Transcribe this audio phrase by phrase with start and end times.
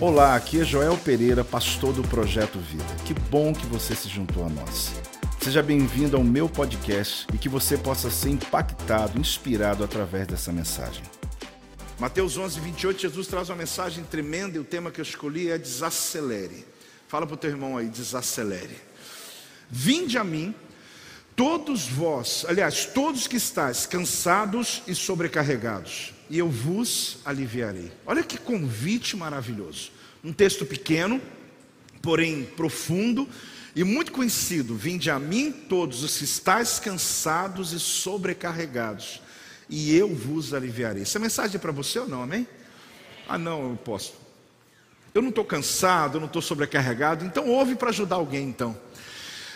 [0.00, 2.84] Olá, aqui é Joel Pereira, pastor do Projeto Vida.
[3.04, 4.92] Que bom que você se juntou a nós.
[5.40, 11.02] Seja bem-vindo ao meu podcast e que você possa ser impactado, inspirado através dessa mensagem.
[11.98, 15.58] Mateus 11, 28, Jesus traz uma mensagem tremenda e o tema que eu escolhi é
[15.58, 16.66] desacelere.
[17.06, 18.76] Fala para o teu irmão aí, desacelere.
[19.70, 20.54] Vinde a mim,
[21.42, 27.90] todos vós, aliás, todos que estáis cansados e sobrecarregados, e eu vos aliviarei.
[28.06, 29.90] Olha que convite maravilhoso.
[30.22, 31.20] Um texto pequeno,
[32.00, 33.28] porém profundo
[33.74, 34.76] e muito conhecido.
[34.76, 39.20] Vinde a mim todos os que estáis cansados e sobrecarregados,
[39.68, 41.02] e eu vos aliviarei.
[41.02, 42.46] Essa mensagem é para você ou não, amém?
[43.28, 44.14] Ah, não, eu posso.
[45.12, 48.78] Eu não estou cansado, eu não estou sobrecarregado, então ouve para ajudar alguém então.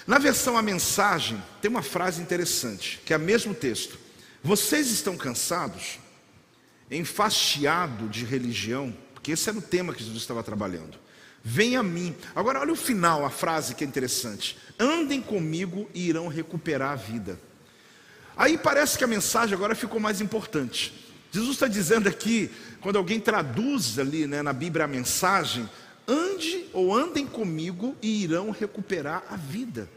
[0.06, 3.98] Na versão a mensagem, tem uma frase interessante, que é o mesmo texto.
[4.42, 5.98] Vocês estão cansados?
[6.90, 10.98] enfastiado de religião, porque esse era o tema que Jesus estava trabalhando.
[11.42, 12.14] Venha a mim.
[12.34, 16.96] Agora, olha o final, a frase que é interessante: andem comigo e irão recuperar a
[16.96, 17.38] vida.
[18.36, 20.92] Aí parece que a mensagem agora ficou mais importante.
[21.32, 25.68] Jesus está dizendo aqui, quando alguém traduz ali né, na Bíblia a mensagem,
[26.06, 29.88] ande ou andem comigo e irão recuperar a vida.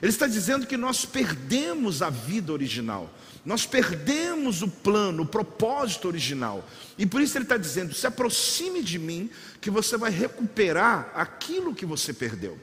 [0.00, 3.12] Ele está dizendo que nós perdemos a vida original.
[3.44, 6.68] Nós perdemos o plano, o propósito original.
[6.96, 11.74] E por isso ele está dizendo: se aproxime de mim, que você vai recuperar aquilo
[11.74, 12.58] que você perdeu.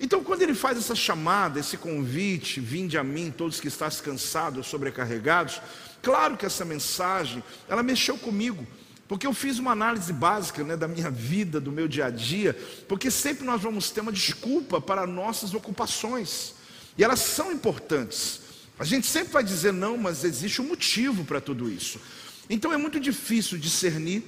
[0.00, 4.66] Então, quando ele faz essa chamada, esse convite, vinde a mim, todos que estás cansados,
[4.66, 5.60] sobrecarregados,
[6.02, 8.66] claro que essa mensagem, ela mexeu comigo,
[9.06, 12.58] porque eu fiz uma análise básica né, da minha vida, do meu dia a dia,
[12.88, 16.54] porque sempre nós vamos ter uma desculpa para nossas ocupações,
[16.96, 18.40] e elas são importantes.
[18.78, 22.00] A gente sempre vai dizer não, mas existe um motivo para tudo isso.
[22.48, 24.22] Então é muito difícil discernir,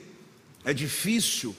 [0.65, 1.55] é difícil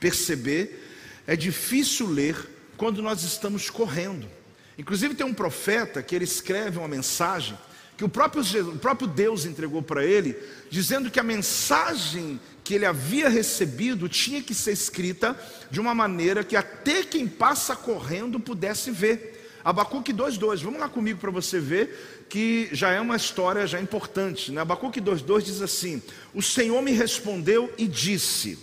[0.00, 0.88] perceber,
[1.26, 2.36] é difícil ler
[2.76, 4.28] quando nós estamos correndo.
[4.76, 7.56] Inclusive tem um profeta que ele escreve uma mensagem
[7.96, 10.36] que o próprio, o próprio Deus entregou para ele,
[10.70, 15.38] dizendo que a mensagem que ele havia recebido tinha que ser escrita
[15.70, 19.41] de uma maneira que até quem passa correndo pudesse ver.
[19.64, 24.50] Abacuque 2,2, vamos lá comigo para você ver que já é uma história já importante.
[24.50, 24.60] Né?
[24.60, 26.02] Abacuque 2,2 diz assim:
[26.34, 28.58] O Senhor me respondeu e disse: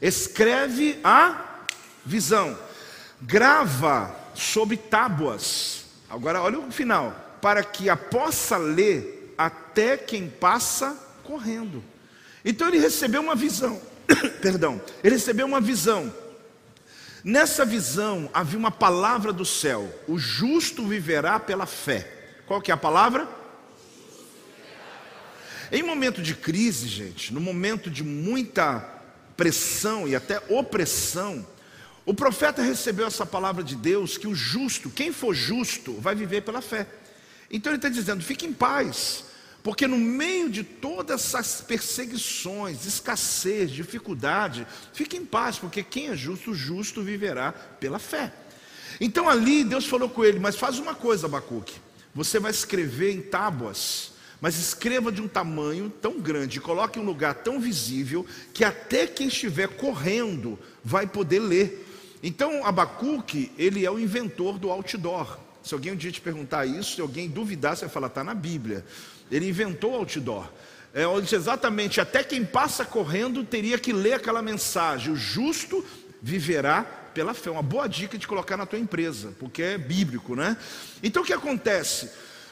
[0.00, 1.66] Escreve a
[2.04, 2.58] visão,
[3.20, 5.84] grava sobre tábuas.
[6.10, 11.82] Agora olha o final, para que a possa ler até quem passa correndo.
[12.44, 13.80] Então ele recebeu uma visão,
[14.42, 16.12] perdão, ele recebeu uma visão.
[17.24, 22.10] Nessa visão havia uma palavra do céu: o justo viverá pela fé.
[22.46, 23.28] Qual que é a palavra?
[25.70, 28.80] Em momento de crise, gente, no momento de muita
[29.36, 31.46] pressão e até opressão,
[32.04, 36.42] o profeta recebeu essa palavra de Deus que o justo, quem for justo, vai viver
[36.42, 36.86] pela fé.
[37.50, 39.24] Então ele está dizendo: fique em paz,
[39.62, 46.16] porque no meio de todas essas perseguições, escassez, dificuldade, fique em paz, porque quem é
[46.16, 48.32] justo, justo viverá pela fé.
[49.00, 51.74] Então ali Deus falou com ele: mas faz uma coisa, Abacuque.
[52.14, 57.06] Você vai escrever em tábuas, mas escreva de um tamanho tão grande, coloque em um
[57.06, 61.88] lugar tão visível que até quem estiver correndo vai poder ler.
[62.22, 65.38] Então, Abacuque, ele é o inventor do outdoor.
[65.62, 68.34] Se alguém um dia te perguntar isso, se alguém duvidar, você vai falar, está na
[68.34, 68.84] Bíblia.
[69.32, 70.48] Ele inventou outdoor.
[70.94, 75.82] É onde exatamente até quem passa correndo teria que ler aquela mensagem: o justo
[76.20, 77.50] viverá pela fé.
[77.50, 80.56] Uma boa dica de colocar na tua empresa, porque é bíblico, né?
[81.02, 82.10] Então o que acontece?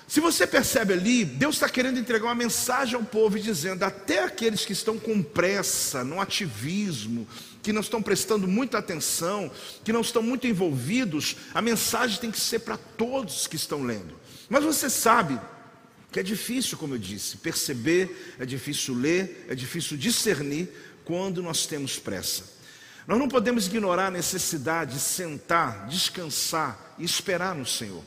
[0.08, 4.64] Se você percebe ali, Deus está querendo entregar uma mensagem ao povo dizendo: até aqueles
[4.64, 7.28] que estão com pressa, no ativismo,
[7.62, 9.50] que não estão prestando muita atenção,
[9.84, 14.18] que não estão muito envolvidos, a mensagem tem que ser para todos que estão lendo.
[14.48, 15.38] Mas você sabe
[16.10, 20.68] que é difícil, como eu disse, perceber, é difícil ler, é difícil discernir
[21.04, 22.44] quando nós temos pressa.
[23.06, 28.02] Nós não podemos ignorar a necessidade de sentar, descansar e esperar no Senhor.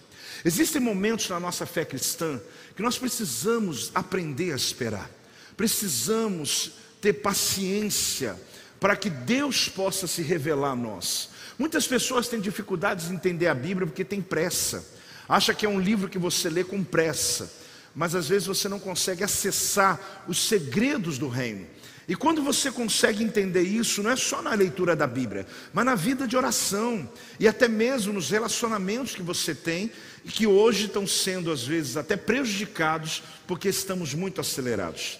[0.45, 2.39] Existem momentos na nossa fé cristã
[2.75, 5.10] que nós precisamos aprender a esperar,
[5.56, 8.39] precisamos ter paciência
[8.80, 11.30] para que Deus possa se revelar a nós.
[11.57, 14.86] Muitas pessoas têm dificuldades em entender a Bíblia porque tem pressa,
[15.28, 17.50] acha que é um livro que você lê com pressa,
[17.95, 21.68] mas às vezes você não consegue acessar os segredos do reino.
[22.07, 25.95] E quando você consegue entender isso, não é só na leitura da Bíblia, mas na
[25.95, 27.10] vida de oração
[27.40, 29.90] e até mesmo nos relacionamentos que você tem
[30.25, 35.19] e que hoje estão sendo às vezes até prejudicados porque estamos muito acelerados.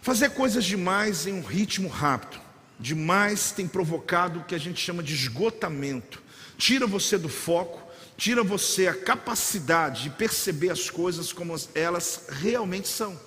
[0.00, 2.40] Fazer coisas demais em um ritmo rápido.
[2.78, 6.20] demais tem provocado o que a gente chama de esgotamento.
[6.58, 7.80] Tira você do foco,
[8.16, 13.18] tira você a capacidade de perceber as coisas como elas realmente são.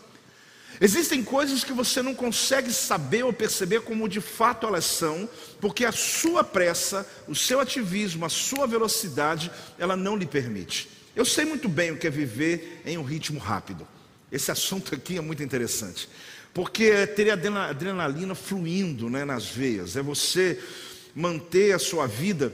[0.80, 5.30] Existem coisas que você não consegue saber ou perceber como de fato elas são,
[5.62, 10.90] porque a sua pressa, o seu ativismo, a sua velocidade, ela não lhe permite.
[11.16, 13.88] Eu sei muito bem o que é viver em um ritmo rápido.
[14.30, 16.10] Esse assunto aqui é muito interessante,
[16.54, 20.62] porque é ter adrenalina fluindo né, nas veias, é você
[21.16, 22.52] manter a sua vida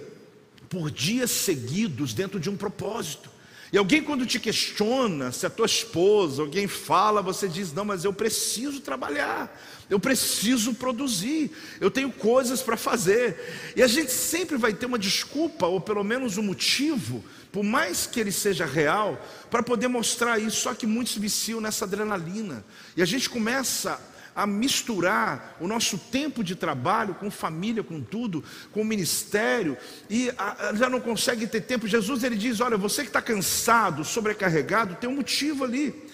[0.71, 3.29] por dias seguidos dentro de um propósito.
[3.73, 8.05] E alguém, quando te questiona, se a tua esposa, alguém fala, você diz: Não, mas
[8.05, 9.53] eu preciso trabalhar,
[9.89, 13.73] eu preciso produzir, eu tenho coisas para fazer.
[13.75, 18.05] E a gente sempre vai ter uma desculpa, ou pelo menos um motivo, por mais
[18.05, 20.61] que ele seja real, para poder mostrar isso.
[20.61, 22.65] Só que muitos viciam nessa adrenalina.
[22.95, 23.99] E a gente começa
[24.35, 29.77] a misturar o nosso tempo de trabalho com família, com tudo, com ministério,
[30.09, 30.29] e
[30.75, 31.87] já não consegue ter tempo.
[31.87, 36.09] Jesus ele diz: Olha, você que está cansado, sobrecarregado, tem um motivo ali.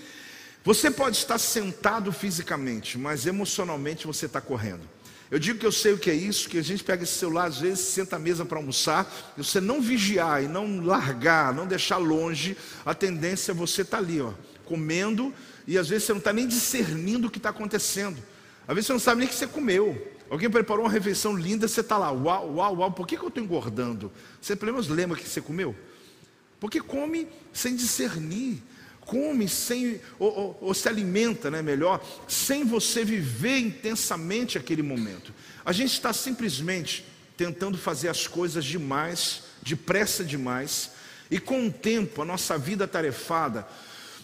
[0.63, 4.81] Você pode estar sentado fisicamente, mas emocionalmente você está correndo.
[5.29, 7.47] Eu digo que eu sei o que é isso, que a gente pega esse celular,
[7.47, 11.67] às vezes senta à mesa para almoçar, e você não vigiar e não largar, não
[11.67, 12.55] deixar longe,
[12.85, 14.31] a tendência é você estar tá ali, ó,
[14.63, 15.33] comendo,
[15.67, 18.17] e às vezes você não está nem discernindo o que está acontecendo.
[18.65, 20.15] Às vezes você não sabe nem o que você comeu.
[20.29, 23.27] Alguém preparou uma refeição linda, você está lá, uau, uau, uau, por que, que eu
[23.27, 24.11] estou engordando?
[24.41, 25.75] Você pelo menos lembra que você comeu?
[26.59, 28.61] Porque come sem discernir,
[29.01, 35.33] come sem, ou, ou, ou se alimenta, né, melhor, sem você viver intensamente aquele momento.
[35.65, 37.05] A gente está simplesmente
[37.37, 40.91] tentando fazer as coisas demais, depressa demais,
[41.29, 43.67] e com o tempo, a nossa vida tarefada,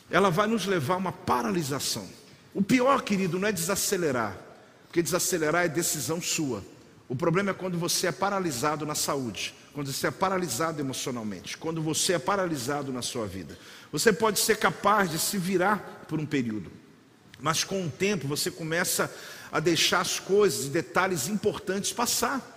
[0.10, 2.08] ela vai nos levar a uma paralisação.
[2.54, 4.38] O pior, querido, não é desacelerar,
[4.86, 6.64] porque desacelerar é decisão sua.
[7.10, 11.82] O problema é quando você é paralisado na saúde, quando você é paralisado emocionalmente, quando
[11.82, 13.58] você é paralisado na sua vida.
[13.92, 16.72] Você pode ser capaz de se virar por um período,
[17.40, 19.14] mas com o tempo você começa
[19.52, 22.53] a deixar as coisas, detalhes importantes passar.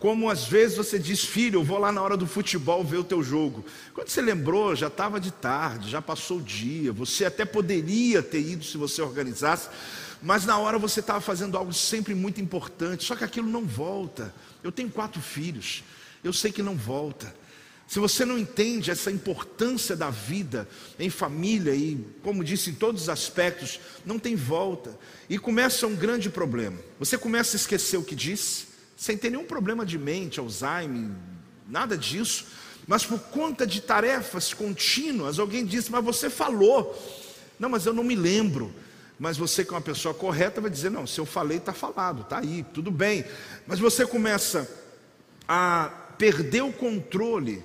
[0.00, 3.04] Como às vezes você diz, filho, eu vou lá na hora do futebol ver o
[3.04, 3.62] teu jogo.
[3.92, 8.40] Quando você lembrou, já estava de tarde, já passou o dia, você até poderia ter
[8.40, 9.68] ido se você organizasse,
[10.22, 14.34] mas na hora você estava fazendo algo sempre muito importante, só que aquilo não volta.
[14.64, 15.84] Eu tenho quatro filhos,
[16.24, 17.34] eu sei que não volta.
[17.86, 20.66] Se você não entende essa importância da vida
[20.98, 24.98] em família e, como disse, em todos os aspectos, não tem volta.
[25.28, 26.78] E começa um grande problema.
[26.98, 28.69] Você começa a esquecer o que disse,
[29.00, 31.10] sem ter nenhum problema de mente, Alzheimer,
[31.66, 32.48] nada disso,
[32.86, 36.94] mas por conta de tarefas contínuas, alguém disse, mas você falou.
[37.58, 38.70] Não, mas eu não me lembro.
[39.18, 42.22] Mas você, que é uma pessoa correta, vai dizer: não, se eu falei, está falado,
[42.22, 43.24] está aí, tudo bem.
[43.66, 44.70] Mas você começa
[45.48, 45.86] a
[46.18, 47.64] perder o controle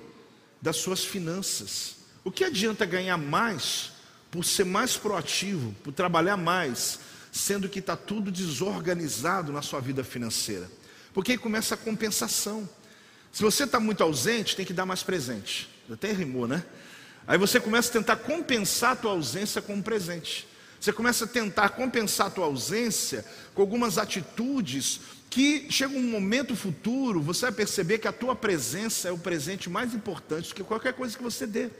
[0.62, 1.96] das suas finanças.
[2.24, 3.92] O que adianta ganhar mais
[4.30, 6.98] por ser mais proativo, por trabalhar mais,
[7.30, 10.66] sendo que está tudo desorganizado na sua vida financeira?
[11.16, 12.68] Porque aí começa a compensação.
[13.32, 15.66] Se você está muito ausente, tem que dar mais presente.
[15.90, 16.62] Até rimou, né?
[17.26, 20.46] Aí você começa a tentar compensar a tua ausência com um presente.
[20.78, 23.24] Você começa a tentar compensar a tua ausência
[23.54, 29.08] com algumas atitudes que chega um momento futuro, você vai perceber que a tua presença
[29.08, 31.70] é o presente mais importante do que qualquer coisa que você dê.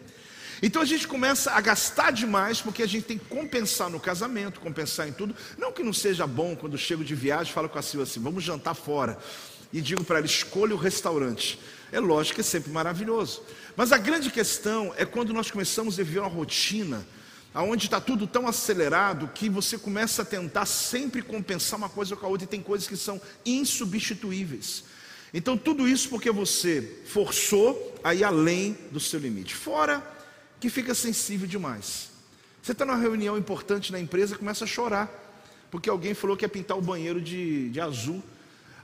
[0.63, 4.61] Então a gente começa a gastar demais porque a gente tem que compensar no casamento,
[4.61, 5.35] compensar em tudo.
[5.59, 8.43] Não que não seja bom quando chego de viagem, falo com a Silvia assim: vamos
[8.43, 9.19] jantar fora.
[9.73, 11.59] E digo para ela: escolha o restaurante.
[11.93, 13.43] É lógico que é sempre maravilhoso.
[13.77, 17.07] Mas a grande questão é quando nós começamos a viver uma rotina
[17.55, 22.27] onde está tudo tão acelerado que você começa a tentar sempre compensar uma coisa com
[22.27, 24.85] a outra e tem coisas que são insubstituíveis.
[25.33, 29.55] Então, tudo isso porque você forçou a ir além do seu limite.
[29.55, 30.16] Fora
[30.61, 32.11] que fica sensível demais.
[32.63, 35.09] Você está numa reunião importante na empresa e começa a chorar,
[35.71, 38.23] porque alguém falou que ia pintar o banheiro de, de azul.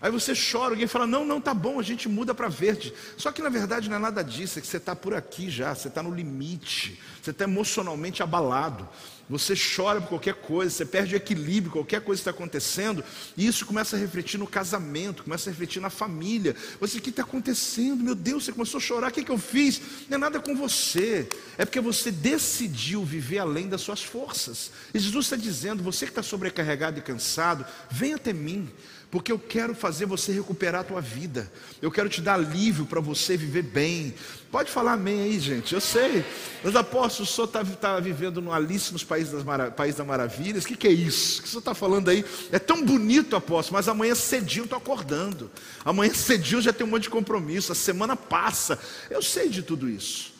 [0.02, 2.92] Aí você chora, alguém fala: Não, não, tá bom, a gente muda para verde.
[3.16, 5.72] Só que na verdade não é nada disso, é que você está por aqui já,
[5.72, 8.88] você está no limite, você está emocionalmente abalado.
[9.30, 13.02] Você chora por qualquer coisa, você perde o equilíbrio, qualquer coisa está acontecendo,
[13.36, 16.54] e isso começa a refletir no casamento, começa a refletir na família.
[16.80, 18.02] Você, o que está acontecendo?
[18.02, 19.80] Meu Deus, você começou a chorar, o que, que eu fiz?
[20.08, 24.70] Não é nada com você, é porque você decidiu viver além das suas forças.
[24.92, 28.68] E Jesus está dizendo: você que está sobrecarregado e cansado, vem até mim,
[29.12, 31.52] porque eu quero fazer você recuperar a tua vida.
[31.82, 34.14] Eu quero te dar alívio para você viver bem.
[34.50, 35.74] Pode falar amém aí, gente.
[35.74, 36.24] Eu sei.
[36.64, 40.06] Mas apóstolo, o senhor está tá vivendo no Alice nos Países das, Mara, País das
[40.06, 40.64] Maravilhas.
[40.64, 41.40] O que, que é isso?
[41.40, 42.24] O que o senhor está falando aí?
[42.50, 45.50] É tão bonito, apóstolo, mas amanhã cedinho estou acordando.
[45.84, 47.70] Amanhã cedinho já tem um monte de compromisso.
[47.70, 48.78] A semana passa.
[49.10, 50.32] Eu sei de tudo isso.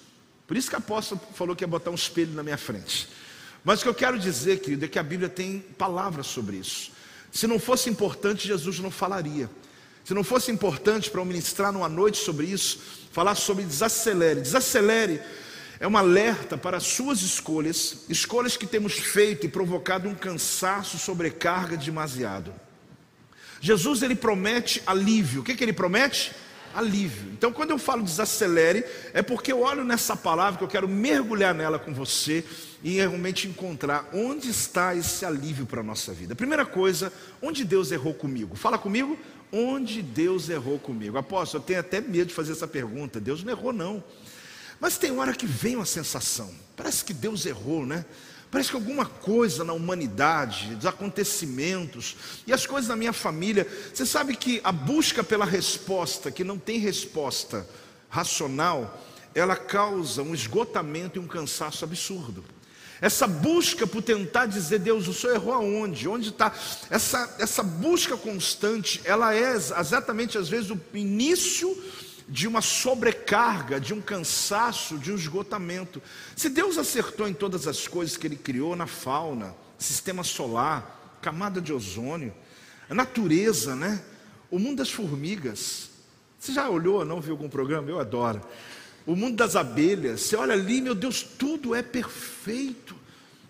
[0.47, 3.07] Por isso que o apóstolo falou que ia botar um espelho na minha frente.
[3.63, 6.91] Mas o que eu quero dizer, querido, é que a Bíblia tem palavras sobre isso.
[7.33, 9.51] Se não fosse importante, Jesus não falaria.
[10.05, 12.79] Se não fosse importante para eu ministrar numa noite sobre isso,
[13.11, 14.43] falar sobre desacelere.
[14.43, 15.21] Desacelere
[15.81, 20.99] é um alerta para as suas escolhas, escolhas que temos feito e provocado um cansaço,
[20.99, 22.53] sobrecarga demasiado.
[23.61, 25.41] Jesus ele promete alívio.
[25.41, 26.33] O que, que ele promete?
[26.75, 27.31] alívio.
[27.33, 31.55] Então, quando eu falo desacelere, é porque eu olho nessa palavra que eu quero mergulhar
[31.55, 32.45] nela com você
[32.83, 36.35] e realmente encontrar onde está esse alívio para a nossa vida.
[36.35, 38.57] Primeira coisa, onde Deus errou comigo?
[38.57, 39.17] Fala comigo,
[39.53, 41.17] onde Deus errou comigo?
[41.17, 43.21] Apóstolo, eu tenho até medo de fazer essa pergunta.
[43.21, 44.03] Deus não errou, não.
[44.81, 48.05] Mas tem hora que vem uma sensação, parece que Deus errou, né?
[48.51, 53.67] Parece que alguma coisa na humanidade, dos acontecimentos e as coisas na minha família.
[53.95, 57.67] Você sabe que a busca pela resposta, que não tem resposta
[58.11, 59.03] racional,
[59.35, 62.45] ela causa um esgotamento e um cansaço absurdo.
[63.03, 66.07] Essa busca por tentar dizer, Deus, o Senhor errou aonde?
[66.07, 66.55] Onde está?
[66.89, 71.77] Essa, essa busca constante, ela é exatamente às vezes o início
[72.29, 76.01] de uma sobrecarga, de um cansaço, de um esgotamento.
[76.37, 81.61] Se Deus acertou em todas as coisas que Ele criou na fauna, sistema solar, camada
[81.61, 82.33] de ozônio,
[82.89, 84.01] a natureza, né?
[84.49, 85.91] O mundo das formigas.
[86.39, 87.91] Você já olhou, não viu algum programa?
[87.91, 88.41] Eu adoro.
[89.07, 90.21] O mundo das abelhas.
[90.21, 92.95] Você olha ali, meu Deus, tudo é perfeito.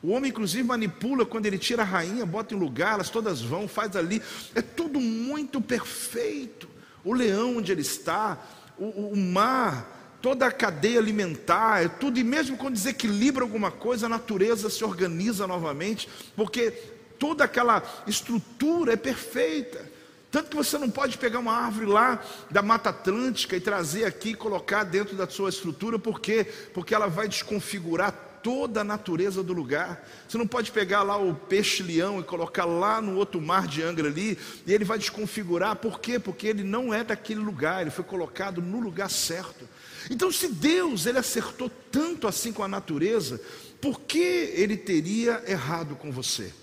[0.03, 3.69] O homem, inclusive, manipula quando ele tira a rainha, bota em lugar, elas todas vão,
[3.69, 4.21] faz ali.
[4.55, 6.69] É tudo muito perfeito.
[7.05, 8.39] O leão onde ele está,
[8.77, 14.07] o, o mar, toda a cadeia alimentar, é tudo, e mesmo quando desequilibra alguma coisa,
[14.07, 16.71] a natureza se organiza novamente, porque
[17.19, 19.92] toda aquela estrutura é perfeita.
[20.33, 22.19] Tanto que você não pode pegar uma árvore lá
[22.51, 26.47] da Mata Atlântica e trazer aqui e colocar dentro da sua estrutura, por quê?
[26.73, 28.13] Porque ela vai desconfigurar
[28.43, 30.09] toda a natureza do lugar.
[30.27, 34.09] Você não pode pegar lá o peixe-leão e colocar lá no outro mar de Angra
[34.09, 35.77] ali, e ele vai desconfigurar.
[35.77, 36.19] Por quê?
[36.19, 39.69] Porque ele não é daquele lugar, ele foi colocado no lugar certo.
[40.11, 43.39] Então, se Deus ele acertou tanto assim com a natureza,
[43.83, 44.19] por que
[44.55, 46.55] ele teria errado com você?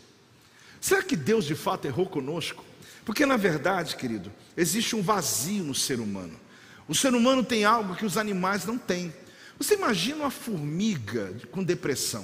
[0.81, 2.67] Será que Deus de fato errou conosco?
[3.09, 6.39] Porque na verdade, querido, existe um vazio no ser humano.
[6.87, 9.11] O ser humano tem algo que os animais não têm.
[9.57, 12.23] Você imagina uma formiga com depressão.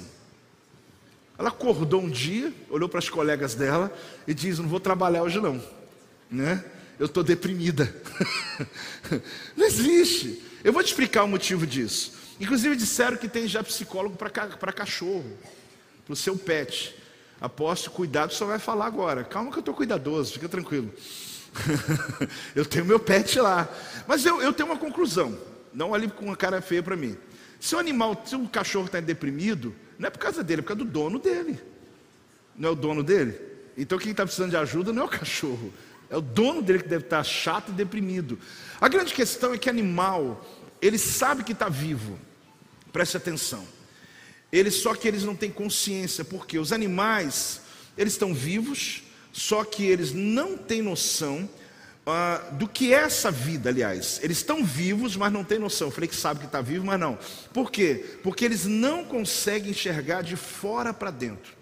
[1.36, 3.92] Ela acordou um dia, olhou para as colegas dela
[4.28, 5.60] e diz: Não vou trabalhar hoje, não.
[6.30, 6.64] Né?
[7.00, 7.92] Eu estou deprimida.
[9.56, 10.40] não existe.
[10.62, 12.12] Eu vou te explicar o motivo disso.
[12.38, 15.36] Inclusive, disseram que tem já psicólogo para cachorro,
[16.04, 16.94] para o seu pet.
[17.40, 19.22] Aposto, cuidado, só vai falar agora.
[19.24, 20.92] Calma que eu estou cuidadoso, fica tranquilo.
[22.54, 23.68] eu tenho meu pet lá.
[24.06, 25.36] Mas eu, eu tenho uma conclusão.
[25.72, 27.16] Não olhe com uma cara feia para mim.
[27.60, 30.68] Se o animal, se o cachorro está deprimido, não é por causa dele, é por
[30.68, 31.60] causa do dono dele.
[32.56, 33.38] Não é o dono dele?
[33.76, 35.72] Então quem está precisando de ajuda não é o cachorro,
[36.08, 38.38] é o dono dele que deve estar tá chato e deprimido.
[38.80, 40.46] A grande questão é que animal,
[40.80, 42.18] ele sabe que está vivo.
[42.92, 43.66] Preste atenção.
[44.56, 47.60] Eles só que eles não têm consciência, porque os animais,
[47.96, 51.46] eles estão vivos, só que eles não têm noção
[52.06, 54.18] uh, do que é essa vida, aliás.
[54.22, 55.88] Eles estão vivos, mas não têm noção.
[55.88, 57.18] Eu falei que sabe que está vivo, mas não.
[57.52, 58.18] Por quê?
[58.22, 61.52] Porque eles não conseguem enxergar de fora para dentro.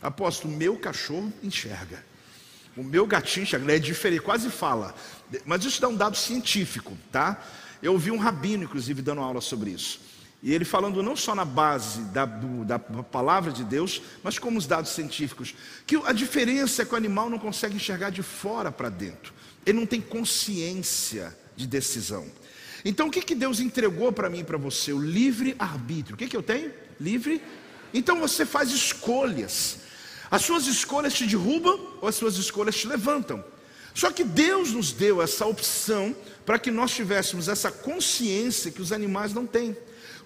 [0.00, 2.04] Aposto, o meu cachorro enxerga.
[2.76, 3.64] O meu gatinho enxerga.
[3.66, 4.94] Ele é diferente, quase fala.
[5.44, 7.42] Mas isso dá um dado científico, tá?
[7.82, 10.05] Eu ouvi um rabino, inclusive, dando aula sobre isso.
[10.46, 14.66] E ele falando não só na base da, da palavra de Deus, mas como os
[14.66, 15.54] dados científicos,
[15.86, 19.36] que a diferença é que o animal não consegue enxergar de fora para dentro
[19.66, 22.24] ele não tem consciência de decisão.
[22.84, 24.92] Então o que, que Deus entregou para mim e para você?
[24.92, 26.14] O livre arbítrio.
[26.14, 26.72] O que, que eu tenho?
[27.00, 27.42] Livre.
[27.92, 29.78] Então você faz escolhas.
[30.30, 33.44] As suas escolhas te derrubam ou as suas escolhas te levantam.
[33.92, 38.92] Só que Deus nos deu essa opção para que nós tivéssemos essa consciência que os
[38.92, 39.76] animais não têm.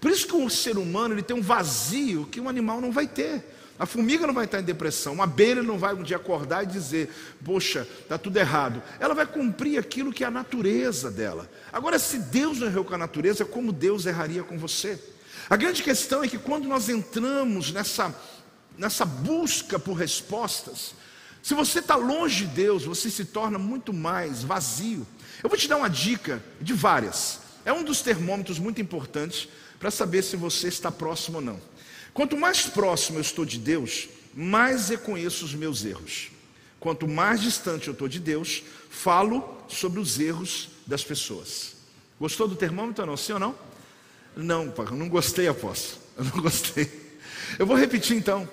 [0.01, 3.07] Por isso que o ser humano ele tem um vazio que um animal não vai
[3.07, 3.45] ter.
[3.79, 6.67] A formiga não vai estar em depressão, uma abelha não vai um dia acordar e
[6.67, 7.09] dizer,
[7.43, 8.83] poxa, está tudo errado.
[8.99, 11.51] Ela vai cumprir aquilo que é a natureza dela.
[11.73, 15.03] Agora, se Deus não errou com a natureza, como Deus erraria com você?
[15.49, 18.15] A grande questão é que quando nós entramos nessa,
[18.77, 20.95] nessa busca por respostas,
[21.43, 25.07] Se você está longe de Deus, você se torna muito mais vazio.
[25.43, 27.41] Eu vou te dar uma dica de várias.
[27.65, 29.49] É um dos termômetros muito importantes
[29.79, 31.61] para saber se você está próximo ou não.
[32.13, 36.31] Quanto mais próximo eu estou de Deus, mais reconheço os meus erros.
[36.79, 41.75] Quanto mais distante eu estou de Deus, falo sobre os erros das pessoas.
[42.19, 43.17] Gostou do termômetro não?
[43.17, 43.55] Sim ou não?
[44.37, 46.01] Não, não gostei, apóstolo.
[46.17, 46.91] Eu não gostei.
[47.59, 48.49] Eu vou repetir então.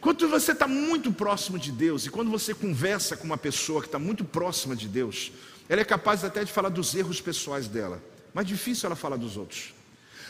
[0.00, 3.88] Quando você está muito próximo de Deus e quando você conversa com uma pessoa que
[3.88, 5.32] está muito próxima de Deus,
[5.68, 8.02] ela é capaz até de falar dos erros pessoais dela,
[8.36, 9.72] mas difícil ela falar dos outros.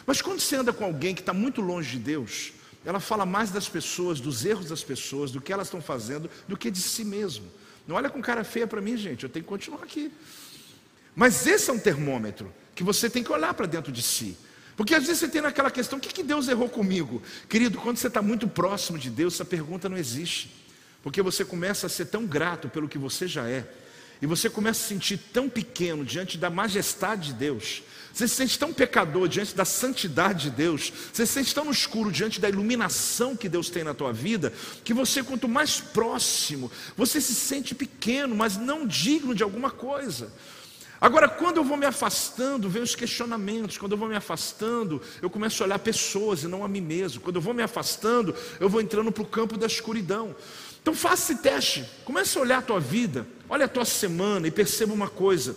[0.07, 2.53] Mas quando você anda com alguém que está muito longe de Deus,
[2.85, 6.57] ela fala mais das pessoas, dos erros das pessoas, do que elas estão fazendo, do
[6.57, 7.51] que de si mesmo.
[7.85, 10.13] Não olha com cara feia para mim, gente, eu tenho que continuar aqui.
[11.17, 14.39] Mas esse é um termômetro que você tem que olhar para dentro de si.
[14.77, 17.21] Porque às vezes você tem naquela questão: o que, que Deus errou comigo?
[17.49, 20.55] Querido, quando você está muito próximo de Deus, essa pergunta não existe.
[21.03, 23.69] Porque você começa a ser tão grato pelo que você já é,
[24.21, 27.83] e você começa a se sentir tão pequeno diante da majestade de Deus,
[28.13, 31.71] você se sente tão pecador diante da santidade de Deus, você se sente tão no
[31.71, 36.73] escuro diante da iluminação que Deus tem na tua vida, que você, quanto mais próximo,
[36.97, 40.33] você se sente pequeno, mas não digno de alguma coisa.
[40.99, 43.77] Agora, quando eu vou me afastando, vem os questionamentos.
[43.77, 47.21] Quando eu vou me afastando, eu começo a olhar pessoas e não a mim mesmo.
[47.21, 50.35] Quando eu vou me afastando, eu vou entrando para o campo da escuridão.
[50.87, 51.85] Então faça esse teste.
[52.05, 55.57] Comece a olhar a tua vida, olha a tua semana e perceba uma coisa.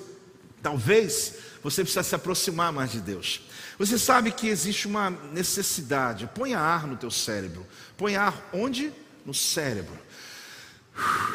[0.60, 3.42] Talvez você precisa se aproximar mais de Deus.
[3.78, 6.28] Você sabe que existe uma necessidade.
[6.34, 7.64] Ponha ar no teu cérebro.
[7.96, 8.92] Ponha ar onde?
[9.24, 9.96] No cérebro.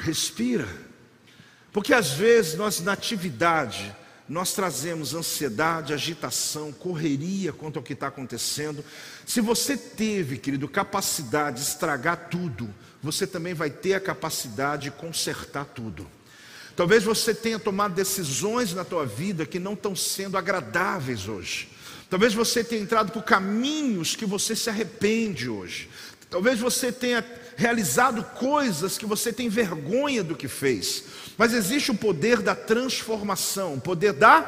[0.00, 0.66] Respira.
[1.72, 3.94] Porque às vezes nós na atividade,
[4.28, 8.84] nós trazemos ansiedade, agitação, correria quanto ao que está acontecendo.
[9.26, 14.90] Se você teve, querido, capacidade de estragar tudo, você também vai ter a capacidade de
[14.92, 16.06] consertar tudo.
[16.74, 21.68] Talvez você tenha tomado decisões na tua vida que não estão sendo agradáveis hoje.
[22.08, 25.88] Talvez você tenha entrado por caminhos que você se arrepende hoje.
[26.34, 27.24] Talvez você tenha
[27.54, 31.04] realizado coisas que você tem vergonha do que fez.
[31.38, 34.40] Mas existe o poder da transformação, o poder da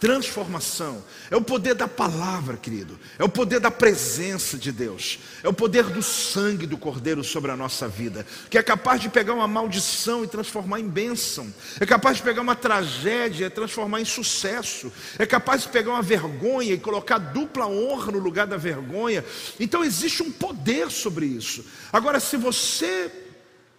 [0.00, 1.02] transformação.
[1.30, 2.98] É o poder da palavra, querido.
[3.18, 5.18] É o poder da presença de Deus.
[5.42, 9.08] É o poder do sangue do Cordeiro sobre a nossa vida, que é capaz de
[9.08, 11.52] pegar uma maldição e transformar em bênção.
[11.80, 14.92] É capaz de pegar uma tragédia e transformar em sucesso.
[15.18, 19.24] É capaz de pegar uma vergonha e colocar dupla honra no lugar da vergonha.
[19.58, 21.64] Então existe um poder sobre isso.
[21.92, 23.10] Agora, se você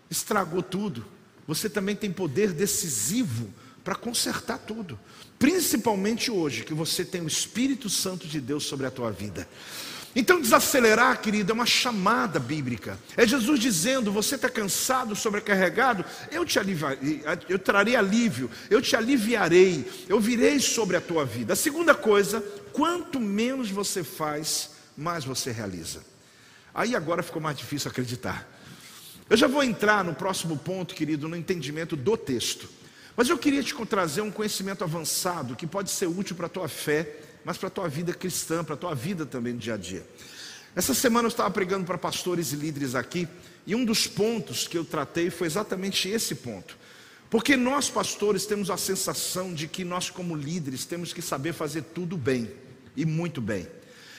[0.10, 1.06] estragou tudo,
[1.47, 3.53] você também tem poder decisivo
[3.84, 4.99] para consertar tudo.
[5.39, 9.47] Principalmente hoje, que você tem o Espírito Santo de Deus sobre a tua vida.
[10.15, 12.97] Então, desacelerar, querido, é uma chamada bíblica.
[13.15, 16.04] É Jesus dizendo: Você está cansado, sobrecarregado?
[16.32, 21.54] Eu te aliviarei, eu trarei alívio, eu te aliviarei, eu virei sobre a tua vida.
[21.54, 26.02] A segunda coisa, quanto menos você faz, mais você realiza.
[26.73, 28.52] Aí agora ficou mais difícil acreditar.
[29.30, 32.67] Eu já vou entrar no próximo ponto, querido, no entendimento do texto.
[33.17, 36.67] Mas eu queria te trazer um conhecimento avançado que pode ser útil para a tua
[36.67, 39.77] fé, mas para a tua vida cristã, para a tua vida também no dia a
[39.77, 40.06] dia.
[40.75, 43.27] Essa semana eu estava pregando para pastores e líderes aqui,
[43.65, 46.77] e um dos pontos que eu tratei foi exatamente esse ponto.
[47.27, 51.82] Porque nós, pastores, temos a sensação de que nós, como líderes, temos que saber fazer
[51.95, 52.51] tudo bem
[52.95, 53.67] e muito bem.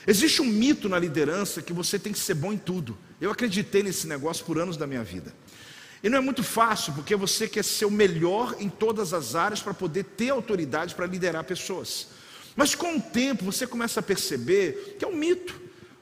[0.09, 2.99] Existe um mito na liderança que você tem que ser bom em tudo.
[3.21, 5.33] Eu acreditei nesse negócio por anos da minha vida.
[6.03, 9.61] E não é muito fácil, porque você quer ser o melhor em todas as áreas
[9.61, 12.09] para poder ter autoridade para liderar pessoas.
[12.55, 15.61] Mas com o tempo você começa a perceber que é um mito.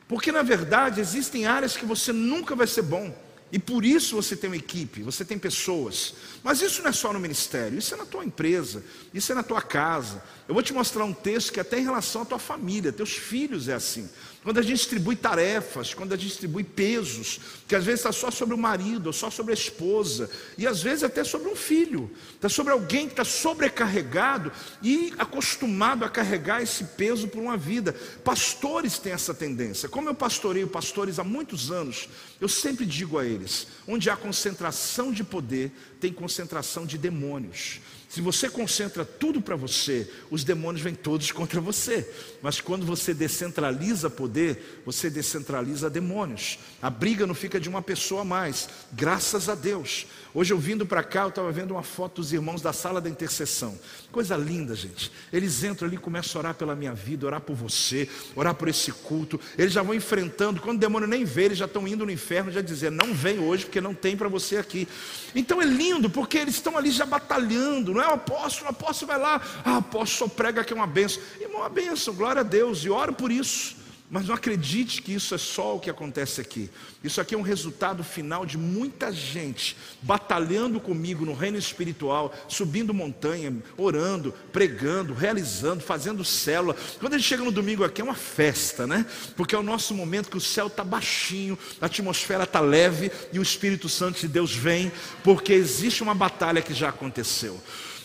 [0.09, 3.15] Porque na verdade existem áreas que você nunca vai ser bom.
[3.51, 6.15] E por isso você tem uma equipe, você tem pessoas.
[6.43, 9.43] Mas isso não é só no ministério, isso é na tua empresa, isso é na
[9.43, 10.23] tua casa.
[10.49, 13.69] Eu vou te mostrar um texto que até em relação à tua família, teus filhos
[13.69, 14.09] é assim.
[14.47, 18.31] Quando a gente distribui tarefas, quando a gente distribui pesos, que às vezes está só
[18.31, 22.09] sobre o marido, ou só sobre a esposa, e às vezes até sobre um filho,
[22.33, 27.93] está sobre alguém que está sobrecarregado e acostumado a carregar esse peso por uma vida.
[28.23, 29.89] Pastores têm essa tendência.
[29.89, 32.09] Como eu pastoreio pastores há muitos anos,
[32.41, 37.81] eu sempre digo a eles: onde há concentração de poder, tem concentração de demônios.
[38.17, 42.11] Se você concentra tudo para você, os demônios vêm todos contra você.
[42.41, 46.59] Mas quando você descentraliza poder, você descentraliza demônios.
[46.87, 50.07] A briga não fica de uma pessoa a mais, graças a Deus.
[50.33, 53.11] Hoje eu vindo para cá, eu estava vendo uma foto dos irmãos da sala da
[53.11, 53.77] intercessão.
[54.13, 55.11] Coisa linda, gente.
[55.33, 58.69] Eles entram ali e começam a orar pela minha vida, orar por você, orar por
[58.69, 59.41] esse culto.
[59.59, 62.53] Eles já vão enfrentando, quando o demônio nem vê, eles já estão indo no inferno,
[62.53, 64.87] já dizendo: não vem hoje, porque não tem para você aqui.
[65.35, 68.07] Então é lindo, porque eles estão ali já batalhando, não é?
[68.07, 71.21] O apóstolo, o apóstolo vai lá, ah, apóstolo só prega que é uma benção.
[71.41, 73.86] Irmão, uma benção, glória a Deus, e oro por isso.
[74.09, 76.71] Mas não acredite que isso é só o que acontece aqui.
[77.03, 82.95] Isso aqui é um resultado final de muita gente batalhando comigo no reino espiritual, subindo
[82.95, 86.77] montanha, orando, pregando, realizando, fazendo célula.
[87.01, 89.05] Quando a gente chega no domingo aqui é uma festa, né?
[89.37, 93.41] Porque é o nosso momento que o céu está baixinho, a atmosfera está leve e
[93.41, 94.93] o Espírito Santo de Deus vem,
[95.25, 97.61] porque existe uma batalha que já aconteceu.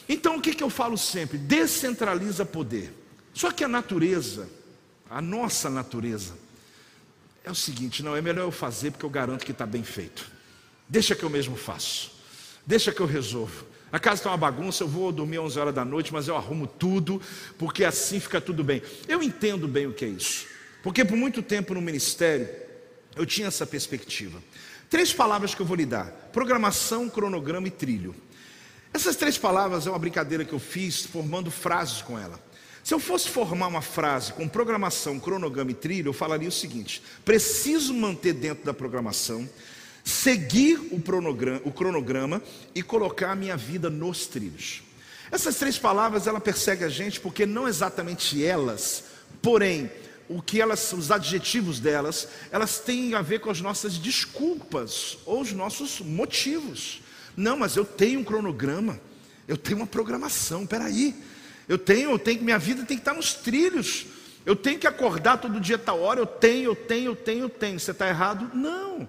[0.09, 1.37] Então o que, que eu falo sempre?
[1.37, 2.91] Descentraliza poder.
[3.33, 4.49] Só que a natureza
[5.11, 6.33] a nossa natureza,
[7.43, 10.31] é o seguinte: não, é melhor eu fazer porque eu garanto que está bem feito.
[10.87, 12.11] Deixa que eu mesmo faço,
[12.65, 13.65] deixa que eu resolvo.
[13.91, 16.65] A casa está uma bagunça, eu vou dormir 11 horas da noite, mas eu arrumo
[16.65, 17.21] tudo,
[17.57, 18.81] porque assim fica tudo bem.
[19.05, 20.47] Eu entendo bem o que é isso,
[20.81, 22.47] porque por muito tempo no ministério
[23.13, 24.41] eu tinha essa perspectiva.
[24.89, 28.15] Três palavras que eu vou lhe dar: programação, cronograma e trilho.
[28.93, 32.39] Essas três palavras é uma brincadeira que eu fiz, formando frases com ela.
[32.83, 37.01] Se eu fosse formar uma frase com programação, cronograma e trilho, eu falaria o seguinte:
[37.23, 39.47] preciso manter dentro da programação,
[40.03, 42.41] seguir o cronograma, o cronograma
[42.73, 44.81] e colocar a minha vida nos trilhos.
[45.31, 49.03] Essas três palavras ela persegue a gente porque não exatamente elas,
[49.41, 49.89] porém
[50.27, 55.41] o que elas, os adjetivos delas, elas têm a ver com as nossas desculpas ou
[55.41, 57.01] os nossos motivos.
[57.35, 58.99] Não, mas eu tenho um cronograma,
[59.47, 60.65] eu tenho uma programação.
[60.65, 61.15] Peraí,
[61.67, 64.05] eu tenho, eu tenho, minha vida tem que estar nos trilhos.
[64.45, 66.19] Eu tenho que acordar todo dia tal hora.
[66.19, 67.79] Eu tenho, eu tenho, eu tenho, eu tenho.
[67.79, 68.49] Você está errado?
[68.53, 69.07] Não.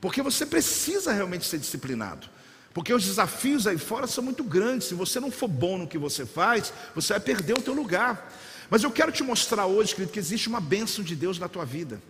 [0.00, 2.26] Porque você precisa realmente ser disciplinado.
[2.72, 4.88] Porque os desafios aí fora são muito grandes.
[4.88, 8.32] Se você não for bom no que você faz, você vai perder o teu lugar.
[8.70, 11.64] Mas eu quero te mostrar hoje, querido, que existe uma bênção de Deus na tua
[11.64, 12.00] vida.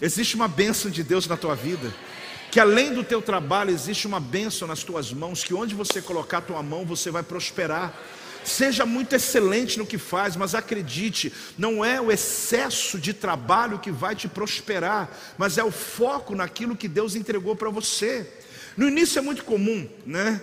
[0.00, 1.94] Existe uma bênção de Deus na tua vida.
[2.50, 5.44] Que além do teu trabalho, existe uma bênção nas tuas mãos.
[5.44, 7.94] Que onde você colocar a tua mão, você vai prosperar.
[8.44, 13.90] Seja muito excelente no que faz, mas acredite, não é o excesso de trabalho que
[13.90, 18.28] vai te prosperar, mas é o foco naquilo que Deus entregou para você.
[18.76, 20.40] No início é muito comum, né?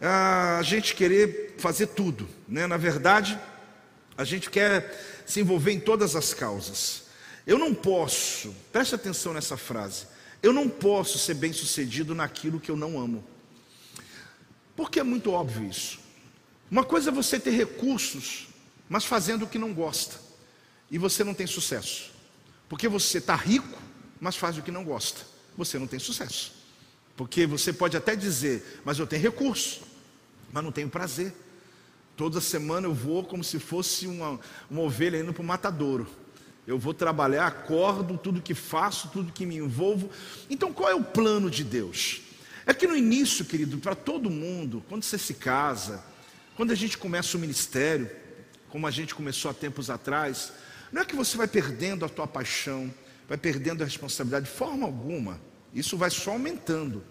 [0.00, 2.66] A gente querer fazer tudo, né?
[2.66, 3.38] Na verdade,
[4.16, 7.04] a gente quer se envolver em todas as causas.
[7.46, 10.06] Eu não posso, preste atenção nessa frase.
[10.42, 13.24] Eu não posso ser bem-sucedido naquilo que eu não amo.
[14.74, 15.99] Porque é muito óbvio isso.
[16.70, 18.48] Uma coisa é você ter recursos,
[18.88, 20.16] mas fazendo o que não gosta,
[20.90, 22.12] e você não tem sucesso,
[22.68, 23.78] porque você está rico,
[24.20, 25.20] mas faz o que não gosta,
[25.56, 26.52] você não tem sucesso,
[27.16, 29.82] porque você pode até dizer, mas eu tenho recurso,
[30.52, 31.34] mas não tenho prazer.
[32.16, 34.38] Toda semana eu vou como se fosse uma,
[34.70, 36.06] uma ovelha indo para o matadouro.
[36.66, 40.10] Eu vou trabalhar, acordo, tudo que faço, tudo que me envolvo.
[40.48, 42.20] Então qual é o plano de Deus?
[42.66, 46.04] É que no início, querido, para todo mundo, quando você se casa,
[46.60, 48.10] quando a gente começa o ministério,
[48.68, 50.52] como a gente começou há tempos atrás,
[50.92, 52.92] não é que você vai perdendo a tua paixão,
[53.26, 55.40] vai perdendo a responsabilidade de forma alguma.
[55.72, 57.02] Isso vai só aumentando.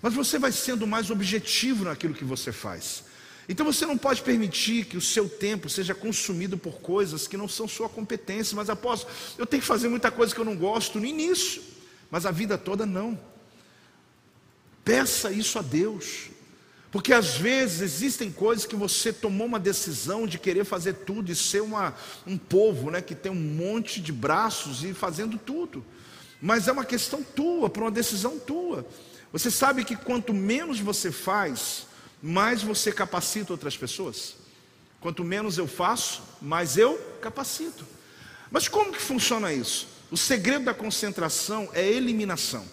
[0.00, 3.02] Mas você vai sendo mais objetivo naquilo que você faz.
[3.48, 7.48] Então você não pode permitir que o seu tempo seja consumido por coisas que não
[7.48, 8.54] são sua competência.
[8.54, 9.04] Mas após,
[9.36, 11.60] eu tenho que fazer muita coisa que eu não gosto no início,
[12.08, 13.18] mas a vida toda não.
[14.84, 16.30] Peça isso a Deus.
[16.92, 21.34] Porque às vezes existem coisas que você tomou uma decisão de querer fazer tudo e
[21.34, 21.94] ser uma,
[22.26, 25.82] um povo né, que tem um monte de braços e fazendo tudo.
[26.40, 28.86] Mas é uma questão tua, para uma decisão tua.
[29.32, 31.86] Você sabe que quanto menos você faz,
[32.22, 34.34] mais você capacita outras pessoas.
[35.00, 37.86] Quanto menos eu faço, mais eu capacito.
[38.50, 39.88] Mas como que funciona isso?
[40.10, 42.66] O segredo da concentração é eliminação.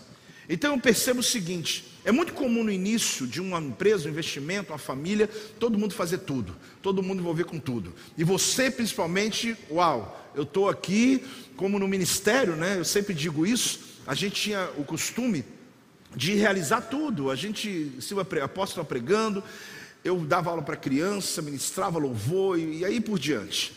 [0.50, 4.72] Então eu percebo o seguinte: é muito comum no início de uma empresa, um investimento,
[4.72, 5.28] uma família,
[5.60, 7.94] todo mundo fazer tudo, todo mundo envolver com tudo.
[8.18, 11.24] E você principalmente, uau, eu estou aqui,
[11.56, 12.80] como no ministério, né?
[12.80, 15.46] Eu sempre digo isso, a gente tinha o costume
[16.16, 17.30] de realizar tudo.
[17.30, 19.44] A gente, se o apóstolo pregando,
[20.04, 23.72] eu dava aula para criança, ministrava louvor e, e aí por diante.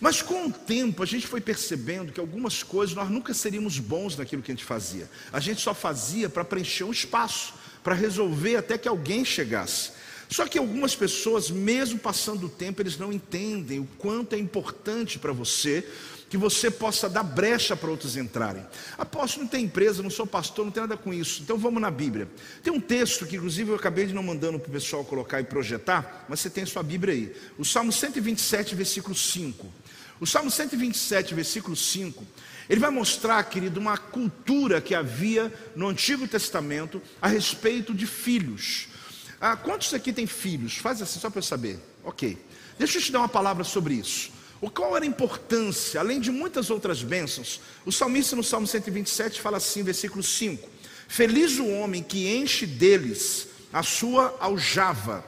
[0.00, 4.16] Mas com o tempo a gente foi percebendo que algumas coisas nós nunca seríamos bons
[4.16, 5.08] naquilo que a gente fazia.
[5.32, 7.54] A gente só fazia para preencher um espaço,
[7.86, 9.92] para resolver até que alguém chegasse.
[10.28, 15.20] Só que algumas pessoas, mesmo passando o tempo, eles não entendem o quanto é importante
[15.20, 15.88] para você
[16.28, 18.66] que você possa dar brecha para outros entrarem.
[18.98, 21.42] Apóstolo, não tem empresa, não sou pastor, não tem nada com isso.
[21.44, 22.28] Então vamos na Bíblia.
[22.60, 25.44] Tem um texto que, inclusive, eu acabei de não mandando para o pessoal colocar e
[25.44, 27.36] projetar, mas você tem a sua Bíblia aí.
[27.56, 29.72] O Salmo 127, versículo 5.
[30.18, 32.26] O Salmo 127, versículo 5,
[32.68, 38.88] ele vai mostrar, querido, uma cultura que havia no Antigo Testamento a respeito de filhos.
[39.40, 40.76] Ah, quantos aqui têm filhos?
[40.76, 41.78] Faz assim só para eu saber.
[42.04, 42.36] Ok.
[42.78, 44.30] Deixa eu te dar uma palavra sobre isso.
[44.60, 47.60] O qual era a importância, além de muitas outras bênçãos?
[47.84, 50.68] O salmista no Salmo 127 fala assim, versículo 5:
[51.06, 55.24] Feliz o homem que enche deles a sua aljava.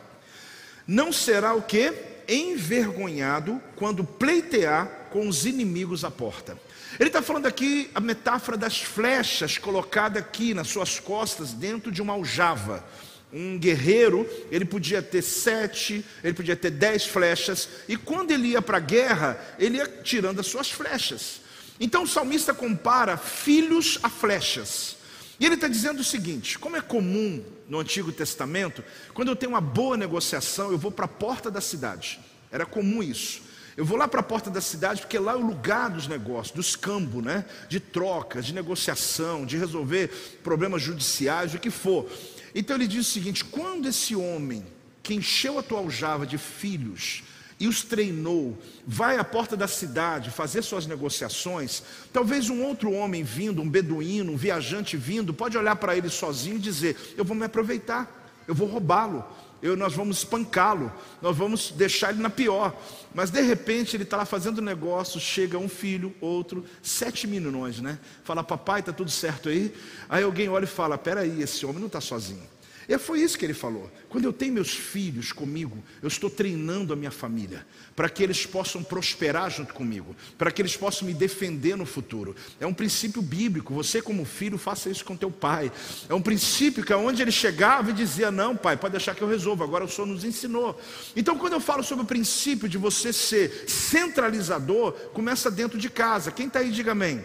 [0.86, 1.92] Não será o que?
[2.26, 6.58] Envergonhado quando pleitear com os inimigos à porta.
[6.98, 12.00] Ele está falando aqui a metáfora das flechas colocada aqui nas suas costas dentro de
[12.00, 12.84] uma aljava.
[13.32, 18.62] Um guerreiro, ele podia ter sete, ele podia ter dez flechas, e quando ele ia
[18.62, 21.42] para a guerra, ele ia tirando as suas flechas.
[21.78, 24.96] Então o salmista compara filhos a flechas.
[25.38, 29.52] E ele está dizendo o seguinte: como é comum no Antigo Testamento, quando eu tenho
[29.52, 32.18] uma boa negociação, eu vou para a porta da cidade.
[32.50, 33.42] Era comum isso.
[33.78, 36.50] Eu vou lá para a porta da cidade, porque lá é o lugar dos negócios,
[36.50, 37.44] dos campos, né?
[37.68, 40.08] de trocas, de negociação, de resolver
[40.42, 42.10] problemas judiciais, o que for.
[42.52, 44.66] Então ele diz o seguinte: quando esse homem
[45.00, 47.22] que encheu a tua aljava de filhos
[47.60, 53.22] e os treinou, vai à porta da cidade fazer suas negociações, talvez um outro homem
[53.22, 57.36] vindo, um beduíno, um viajante vindo, pode olhar para ele sozinho e dizer: Eu vou
[57.36, 59.24] me aproveitar, eu vou roubá-lo,
[59.62, 62.76] eu, nós vamos espancá-lo, nós vamos deixar ele na pior.
[63.14, 67.98] Mas de repente ele está lá fazendo negócio, chega um filho, outro, sete meninões, né?
[68.22, 69.74] Fala, papai, está tudo certo aí?
[70.08, 72.57] Aí alguém olha e fala, peraí, esse homem não está sozinho.
[72.88, 73.90] E foi isso que ele falou.
[74.08, 78.46] Quando eu tenho meus filhos comigo, eu estou treinando a minha família, para que eles
[78.46, 82.34] possam prosperar junto comigo, para que eles possam me defender no futuro.
[82.58, 83.74] É um princípio bíblico.
[83.74, 85.70] Você, como filho, faça isso com teu pai.
[86.08, 89.28] É um princípio que aonde ele chegava e dizia: Não, pai, pode deixar que eu
[89.28, 89.62] resolvo.
[89.62, 90.80] Agora o Senhor nos ensinou.
[91.14, 96.32] Então, quando eu falo sobre o princípio de você ser centralizador, começa dentro de casa.
[96.32, 97.22] Quem está aí, diga amém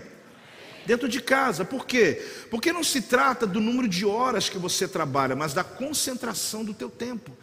[0.86, 1.66] dentro de casa.
[1.66, 2.22] Por quê?
[2.50, 6.74] Porque não se trata do número de horas que você trabalha, mas da concentração do
[6.74, 7.36] teu tempo.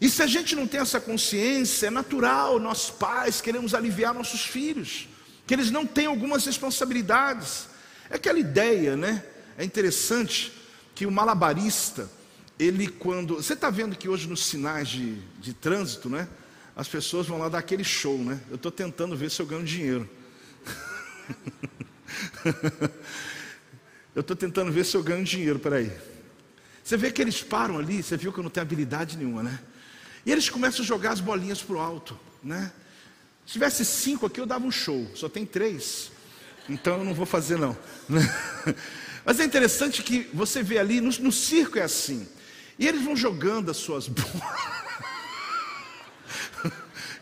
[0.00, 4.42] E se a gente não tem essa consciência, é natural, nós pais queremos aliviar nossos
[4.42, 5.08] filhos,
[5.46, 7.68] que eles não têm algumas responsabilidades.
[8.08, 9.24] É aquela ideia, né?
[9.56, 10.52] É interessante
[10.94, 12.08] que o malabarista,
[12.58, 13.36] ele quando.
[13.36, 16.28] Você está vendo que hoje nos sinais de, de trânsito, né?
[16.76, 18.40] As pessoas vão lá dar aquele show, né?
[18.48, 20.08] Eu estou tentando ver se eu ganho dinheiro.
[24.14, 25.92] eu estou tentando ver se eu ganho dinheiro, peraí.
[26.82, 29.58] Você vê que eles param ali, você viu que eu não tenho habilidade nenhuma, né?
[30.24, 32.72] E eles começam a jogar as bolinhas para o alto, né?
[33.46, 36.10] Se tivesse cinco aqui, eu dava um show, só tem três,
[36.68, 37.76] então eu não vou fazer não.
[39.24, 42.26] Mas é interessante que você vê ali, no, no circo é assim,
[42.78, 44.78] e eles vão jogando as suas bolas.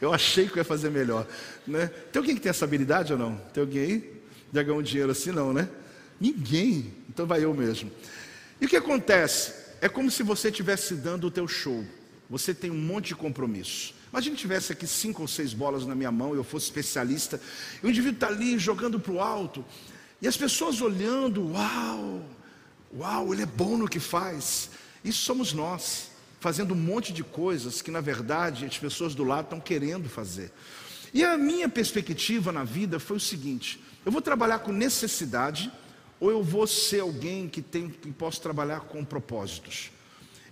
[0.00, 1.26] Eu achei que eu ia fazer melhor.
[1.66, 1.86] Né?
[2.12, 3.36] Tem alguém que tem essa habilidade ou não?
[3.52, 4.15] Tem alguém aí?
[4.52, 5.68] Já ganhou dinheiro assim, não, né?
[6.20, 6.92] Ninguém.
[7.08, 7.90] Então vai eu mesmo.
[8.60, 9.52] E o que acontece?
[9.80, 11.84] É como se você estivesse dando o teu show.
[12.28, 13.94] Você tem um monte de compromisso.
[14.10, 17.40] Imagina tivesse aqui cinco ou seis bolas na minha mão, eu fosse especialista,
[17.82, 19.64] e o indivíduo está ali jogando para o alto,
[20.22, 22.24] e as pessoas olhando, uau,
[22.96, 24.70] uau, ele é bom no que faz.
[25.04, 29.44] Isso somos nós, fazendo um monte de coisas que na verdade as pessoas do lado
[29.44, 30.50] estão querendo fazer.
[31.12, 35.72] E a minha perspectiva na vida foi o seguinte: eu vou trabalhar com necessidade
[36.18, 39.90] ou eu vou ser alguém que tem que posso trabalhar com propósitos?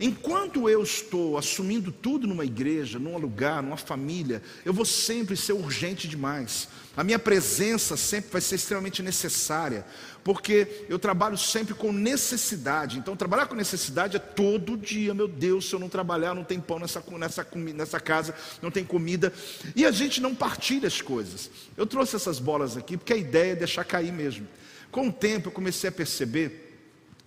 [0.01, 5.53] Enquanto eu estou assumindo tudo numa igreja, num lugar, numa família, eu vou sempre ser
[5.53, 6.69] urgente demais.
[6.97, 9.87] A minha presença sempre vai ser extremamente necessária,
[10.25, 12.99] porque eu trabalho sempre com necessidade.
[12.99, 16.61] Então, trabalhar com necessidade é todo dia, meu Deus, se eu não trabalhar, não tem
[16.61, 19.33] pão nessa, nessa, nessa casa, não tem comida.
[19.77, 21.51] E a gente não partilha as coisas.
[21.77, 24.47] Eu trouxe essas bolas aqui porque a ideia é deixar cair mesmo.
[24.91, 26.65] Com o tempo, eu comecei a perceber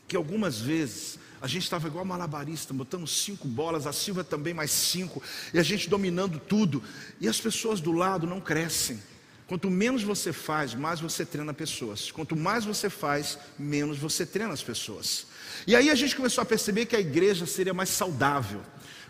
[0.07, 4.71] que algumas vezes a gente estava igual malabarista, botamos cinco bolas, a Silva também mais
[4.71, 5.21] cinco,
[5.53, 6.83] e a gente dominando tudo.
[7.21, 8.99] E as pessoas do lado não crescem.
[9.47, 12.11] Quanto menos você faz, mais você treina pessoas.
[12.11, 15.27] Quanto mais você faz, menos você treina as pessoas.
[15.65, 18.61] E aí a gente começou a perceber que a igreja seria mais saudável.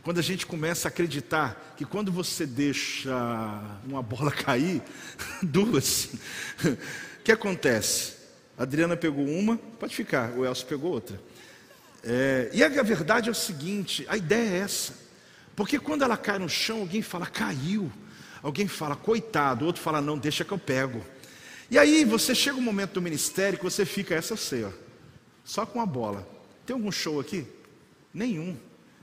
[0.03, 3.11] Quando a gente começa a acreditar que quando você deixa
[3.85, 4.81] uma bola cair,
[5.41, 6.09] duas,
[6.63, 8.15] o que acontece?
[8.57, 11.19] A Adriana pegou uma, pode ficar, o Elcio pegou outra.
[12.09, 14.93] É, e a verdade é o seguinte: a ideia é essa.
[15.57, 17.91] Porque quando ela cai no chão, alguém fala, caiu.
[18.41, 19.65] Alguém fala, coitado.
[19.65, 21.03] Outro fala, não, deixa que eu pego.
[21.69, 24.69] E aí você chega um momento do ministério que você fica essa assim, ó,
[25.43, 26.25] só com a bola.
[26.65, 27.45] Tem algum show aqui?
[28.13, 28.55] Nenhum.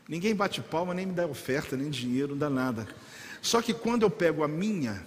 [0.09, 2.89] Ninguém bate palma, nem me dá oferta, nem dinheiro, não dá nada.
[3.43, 5.07] Só que quando eu pego a minha,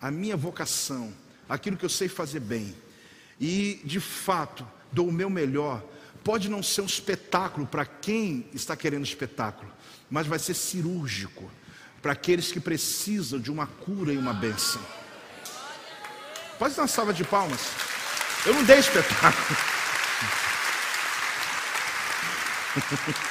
[0.00, 1.12] a minha vocação,
[1.46, 2.74] aquilo que eu sei fazer bem,
[3.38, 5.84] e de fato dou o meu melhor,
[6.22, 9.70] pode não ser um espetáculo para quem está querendo espetáculo,
[10.10, 11.50] mas vai ser cirúrgico
[12.02, 14.80] para aqueles que precisam de uma cura e uma bênção.
[16.58, 17.60] Pode dar uma salva de palmas.
[18.44, 19.58] Eu não dei espetáculo.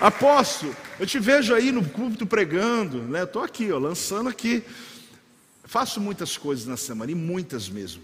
[0.00, 3.24] Apóstolo, eu te vejo aí no culto pregando, né?
[3.24, 4.64] Estou aqui, ó, lançando aqui.
[5.64, 8.02] Faço muitas coisas na semana, e muitas mesmo.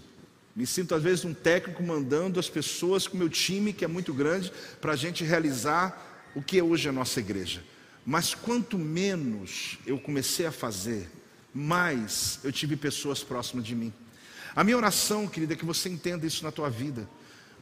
[0.57, 3.87] Me sinto às vezes um técnico mandando as pessoas com o meu time, que é
[3.87, 7.63] muito grande, para a gente realizar o que é hoje a nossa igreja.
[8.03, 11.11] Mas quanto menos eu comecei a fazer,
[11.53, 13.93] mais eu tive pessoas próximas de mim.
[14.55, 17.07] A minha oração, querida, é que você entenda isso na tua vida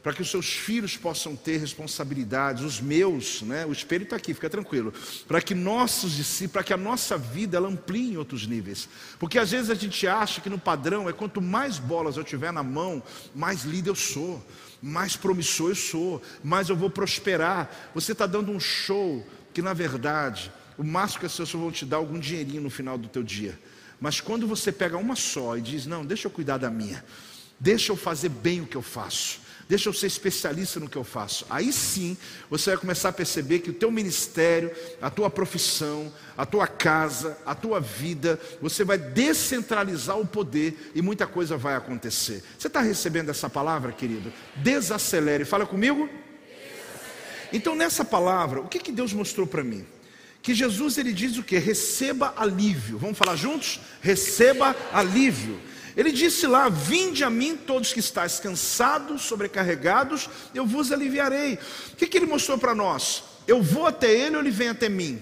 [0.06, 3.66] para que os seus filhos possam ter responsabilidades, os meus, né?
[3.66, 4.94] O espelho está aqui, fica tranquilo.
[5.26, 8.88] Para que nossos discípulos, para que a nossa vida ela amplie em outros níveis.
[9.18, 12.52] Porque às vezes a gente acha que no padrão é quanto mais bolas eu tiver
[12.52, 13.02] na mão,
[13.34, 14.40] mais líder eu sou,
[14.80, 17.90] mais promissor eu sou, mais eu vou prosperar.
[17.92, 21.84] Você está dando um show que na verdade o máximo que as pessoas vão te
[21.84, 23.58] dar é algum dinheirinho no final do teu dia.
[24.00, 27.04] Mas quando você pega uma só e diz, não, deixa eu cuidar da minha,
[27.58, 31.04] deixa eu fazer bem o que eu faço deixa eu ser especialista no que eu
[31.04, 31.46] faço.
[31.50, 32.16] Aí sim,
[32.48, 37.36] você vai começar a perceber que o teu ministério, a tua profissão, a tua casa,
[37.44, 42.42] a tua vida, você vai descentralizar o poder e muita coisa vai acontecer.
[42.58, 44.32] Você está recebendo essa palavra, querido?
[44.56, 45.44] Desacelere.
[45.44, 46.08] Fala comigo.
[47.52, 49.86] Então, nessa palavra, o que, que Deus mostrou para mim?
[50.42, 51.58] Que Jesus ele diz o que?
[51.58, 52.98] Receba alívio.
[52.98, 53.80] Vamos falar juntos?
[54.00, 55.58] Receba alívio.
[55.96, 61.54] Ele disse lá: Vinde a mim, todos que estáis cansados, sobrecarregados, eu vos aliviarei.
[61.92, 63.24] O que, que ele mostrou para nós?
[63.48, 65.20] Eu vou até ele ou ele vem até mim?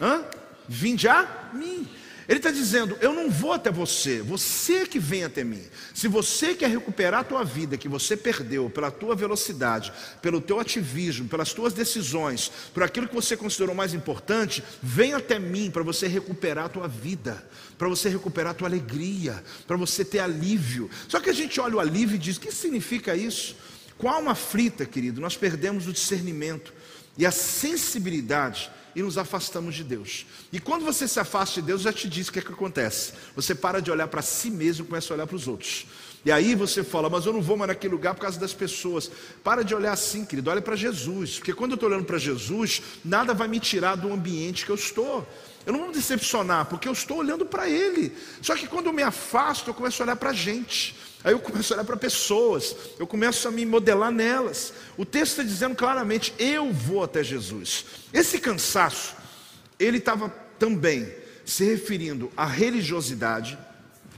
[0.00, 0.24] Hã?
[0.68, 1.88] Vinde a mim.
[2.28, 5.62] Ele está dizendo: Eu não vou até você, você que vem até mim.
[5.94, 10.60] Se você quer recuperar a tua vida que você perdeu pela tua velocidade, pelo teu
[10.60, 15.82] ativismo, pelas tuas decisões, por aquilo que você considerou mais importante, vem até mim para
[15.82, 17.42] você recuperar a tua vida,
[17.76, 20.88] para você recuperar a tua alegria, para você ter alívio.
[21.08, 23.56] Só que a gente olha o alívio e diz: O que significa isso?
[23.98, 26.72] Com a alma frita, querido, nós perdemos o discernimento
[27.16, 30.26] e a sensibilidade e nos afastamos de Deus.
[30.52, 33.12] E quando você se afasta de Deus, já te disse o que, é que acontece.
[33.34, 35.86] Você para de olhar para si mesmo e começa a olhar para os outros.
[36.24, 39.10] E aí você fala, mas eu não vou mais naquele lugar por causa das pessoas.
[39.42, 41.38] Para de olhar assim, querido, olha para Jesus.
[41.38, 44.76] Porque quando eu estou olhando para Jesus, nada vai me tirar do ambiente que eu
[44.76, 45.26] estou.
[45.66, 48.12] Eu não vou me decepcionar, porque eu estou olhando para Ele.
[48.40, 50.96] Só que quando eu me afasto, eu começo a olhar para a gente.
[51.24, 54.72] Aí eu começo a olhar para pessoas, eu começo a me modelar nelas.
[54.96, 57.84] O texto está dizendo claramente: eu vou até Jesus.
[58.12, 59.14] Esse cansaço,
[59.78, 61.12] ele estava também
[61.44, 63.58] se referindo à religiosidade,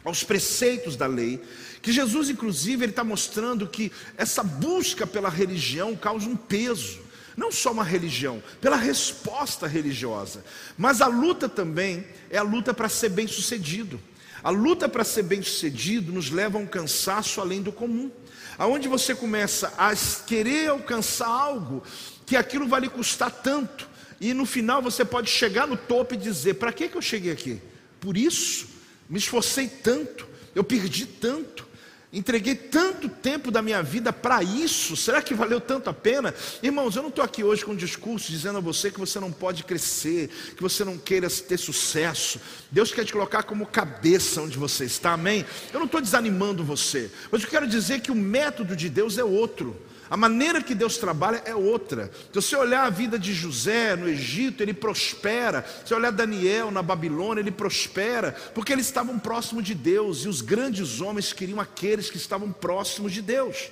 [0.02, 1.42] aos preceitos da lei,
[1.82, 7.00] que Jesus, inclusive, ele está mostrando que essa busca pela religião causa um peso,
[7.36, 10.42] não só uma religião, pela resposta religiosa,
[10.78, 14.00] mas a luta também é a luta para ser bem sucedido.
[14.44, 18.11] A luta para ser bem-sucedido nos leva a um cansaço além do comum.
[18.59, 19.94] Aonde você começa a
[20.26, 21.83] querer alcançar algo
[22.26, 23.88] que aquilo vai lhe custar tanto,
[24.20, 27.33] e no final você pode chegar no topo e dizer: "Para que que eu cheguei
[27.33, 27.59] aqui?
[27.98, 28.68] Por isso
[29.09, 31.66] me esforcei tanto, eu perdi tanto,
[32.14, 36.33] Entreguei tanto tempo da minha vida para isso, será que valeu tanto a pena?
[36.62, 39.33] Irmãos, eu não estou aqui hoje com um discurso dizendo a você que você não
[39.33, 42.40] pode crescer, que você não queira ter sucesso.
[42.70, 45.44] Deus quer te colocar como cabeça onde você está, amém?
[45.72, 49.24] Eu não estou desanimando você, mas eu quero dizer que o método de Deus é
[49.24, 49.77] outro.
[50.10, 52.10] A maneira que Deus trabalha é outra.
[52.32, 55.64] Se você olhar a vida de José no Egito, ele prospera.
[55.82, 60.28] Se você olhar Daniel na Babilônia, ele prospera, porque eles estavam próximos de Deus e
[60.28, 63.70] os grandes homens queriam aqueles que estavam próximos de Deus.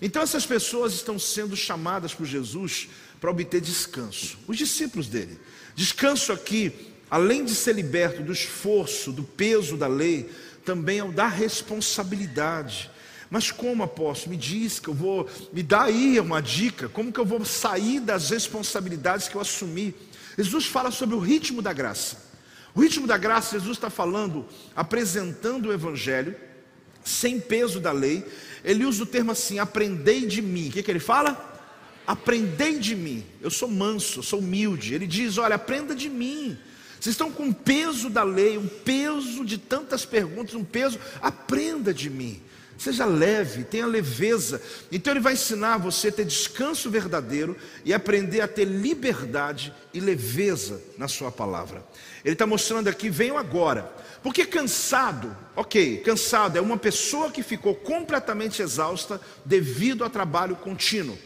[0.00, 2.88] Então essas pessoas estão sendo chamadas por Jesus
[3.20, 4.38] para obter descanso.
[4.46, 5.38] Os discípulos dele.
[5.74, 6.72] Descanso aqui,
[7.10, 10.30] além de ser liberto do esforço, do peso da lei,
[10.64, 12.90] também é o da responsabilidade.
[13.34, 14.30] Mas como apóstolo?
[14.30, 17.98] Me diz que eu vou, me dá aí uma dica, como que eu vou sair
[17.98, 19.92] das responsabilidades que eu assumi?
[20.38, 22.16] Jesus fala sobre o ritmo da graça.
[22.76, 26.36] O ritmo da graça, Jesus está falando, apresentando o Evangelho,
[27.04, 28.24] sem peso da lei.
[28.64, 30.68] Ele usa o termo assim: aprendei de mim.
[30.68, 31.58] O que, que ele fala?
[32.06, 33.26] Aprendei de mim.
[33.42, 34.94] Eu sou manso, eu sou humilde.
[34.94, 36.56] Ele diz: Olha, aprenda de mim.
[37.00, 41.00] Vocês estão com um peso da lei, um peso de tantas perguntas, um peso.
[41.20, 42.40] Aprenda de mim.
[42.76, 44.60] Seja leve, tenha leveza.
[44.90, 50.00] Então ele vai ensinar você a ter descanso verdadeiro e aprender a ter liberdade e
[50.00, 51.84] leveza na sua palavra.
[52.24, 53.92] Ele está mostrando aqui, venham agora.
[54.22, 61.18] Porque cansado, ok, cansado é uma pessoa que ficou completamente exausta devido a trabalho contínuo.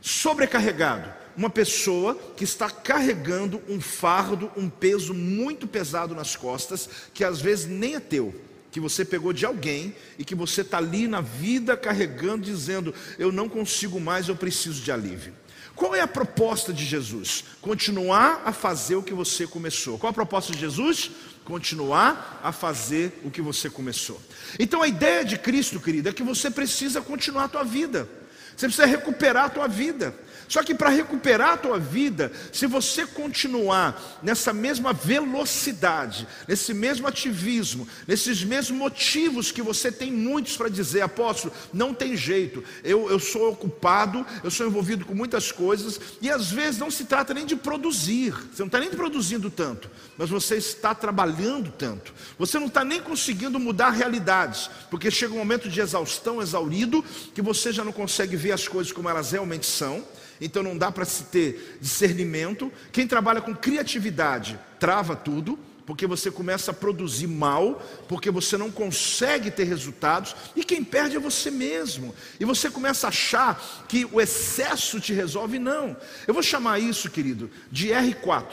[0.00, 7.24] Sobrecarregado uma pessoa que está carregando um fardo, um peso muito pesado nas costas, que
[7.24, 8.34] às vezes nem é teu,
[8.72, 13.30] que você pegou de alguém e que você está ali na vida carregando, dizendo: Eu
[13.30, 15.34] não consigo mais, eu preciso de alívio.
[15.76, 17.44] Qual é a proposta de Jesus?
[17.60, 19.98] Continuar a fazer o que você começou.
[19.98, 21.10] Qual a proposta de Jesus?
[21.44, 24.20] Continuar a fazer o que você começou.
[24.58, 28.08] Então a ideia de Cristo, querido, é que você precisa continuar a tua vida.
[28.56, 30.14] Você precisa recuperar a tua vida.
[30.52, 37.08] Só que para recuperar a tua vida, se você continuar nessa mesma velocidade, nesse mesmo
[37.08, 43.10] ativismo, nesses mesmos motivos que você tem muitos para dizer, apóstolo, não tem jeito, eu,
[43.10, 47.32] eu sou ocupado, eu sou envolvido com muitas coisas, e às vezes não se trata
[47.32, 52.58] nem de produzir, você não está nem produzindo tanto, mas você está trabalhando tanto, você
[52.58, 57.02] não está nem conseguindo mudar realidades, porque chega um momento de exaustão, exaurido,
[57.34, 60.04] que você já não consegue ver as coisas como elas realmente são
[60.44, 62.72] então não dá para se ter discernimento.
[62.90, 68.70] Quem trabalha com criatividade trava tudo, porque você começa a produzir mal, porque você não
[68.70, 72.14] consegue ter resultados, e quem perde é você mesmo.
[72.38, 75.96] E você começa a achar que o excesso te resolve, não.
[76.26, 78.46] Eu vou chamar isso, querido, de R4.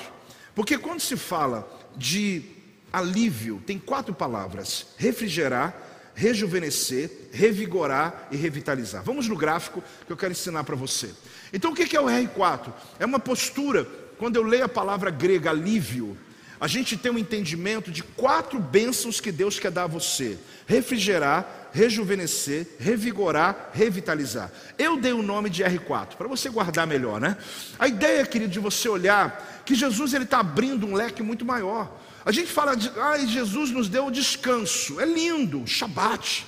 [0.55, 2.43] Porque quando se fala de
[2.91, 9.03] alívio, tem quatro palavras: refrigerar, rejuvenescer, revigorar e revitalizar.
[9.03, 11.11] Vamos no gráfico que eu quero ensinar para você.
[11.53, 12.71] Então o que é o R4?
[12.99, 13.87] É uma postura,
[14.17, 16.17] quando eu leio a palavra grega alívio,
[16.59, 20.37] a gente tem um entendimento de quatro bênçãos que Deus quer dar a você:
[20.67, 24.51] refrigerar, rejuvenescer, revigorar, revitalizar.
[24.77, 27.37] Eu dei o nome de R4 para você guardar melhor, né?
[27.77, 31.97] A ideia, querido, de você olhar que Jesus ele está abrindo um leque muito maior.
[32.25, 36.45] A gente fala de, ai, Jesus nos deu o descanso, é lindo, Shabat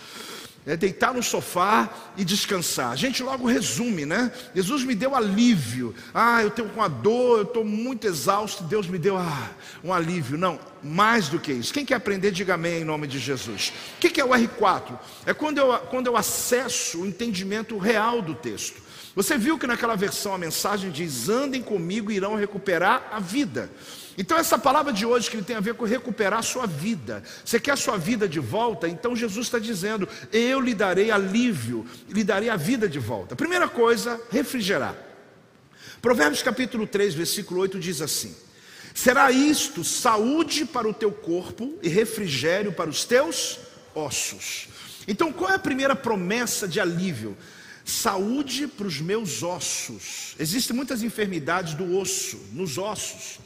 [0.66, 2.92] é deitar no sofá e descansar.
[2.92, 4.32] A gente logo resume, né?
[4.54, 5.96] Jesus me deu alívio.
[6.14, 8.64] Ah, eu tenho uma dor, eu estou muito exausto.
[8.64, 9.50] Deus me deu ah,
[9.84, 10.38] um alívio.
[10.38, 11.74] Não, mais do que isso.
[11.74, 13.74] Quem quer aprender, diga amém em nome de Jesus.
[13.98, 15.00] O que é o R4?
[15.26, 18.82] É quando eu, quando eu acesso o entendimento real do texto.
[19.16, 23.70] Você viu que naquela versão a mensagem diz: andem comigo e irão recuperar a vida.
[24.18, 27.24] Então, essa palavra de hoje que tem a ver com recuperar a sua vida.
[27.46, 28.88] Você quer a sua vida de volta?
[28.88, 33.36] Então, Jesus está dizendo: Eu lhe darei alívio, lhe darei a vida de volta.
[33.36, 34.96] Primeira coisa, refrigerar.
[36.02, 38.36] Provérbios capítulo 3, versículo 8 diz assim:
[38.94, 43.60] Será isto saúde para o teu corpo e refrigério para os teus
[43.96, 44.68] ossos.
[45.08, 47.38] Então, qual é a primeira promessa de alívio?
[47.84, 50.36] Saúde para os meus ossos.
[50.40, 53.40] Existem muitas enfermidades do osso, nos ossos.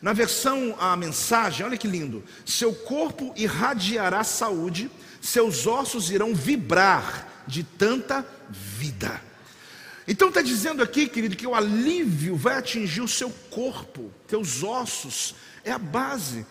[0.00, 4.90] Na versão a mensagem, olha que lindo: seu corpo irradiará saúde,
[5.20, 9.20] seus ossos irão vibrar de tanta vida.
[10.08, 15.34] Então está dizendo aqui, querido, que o alívio vai atingir o seu corpo, teus ossos,
[15.64, 16.46] é a base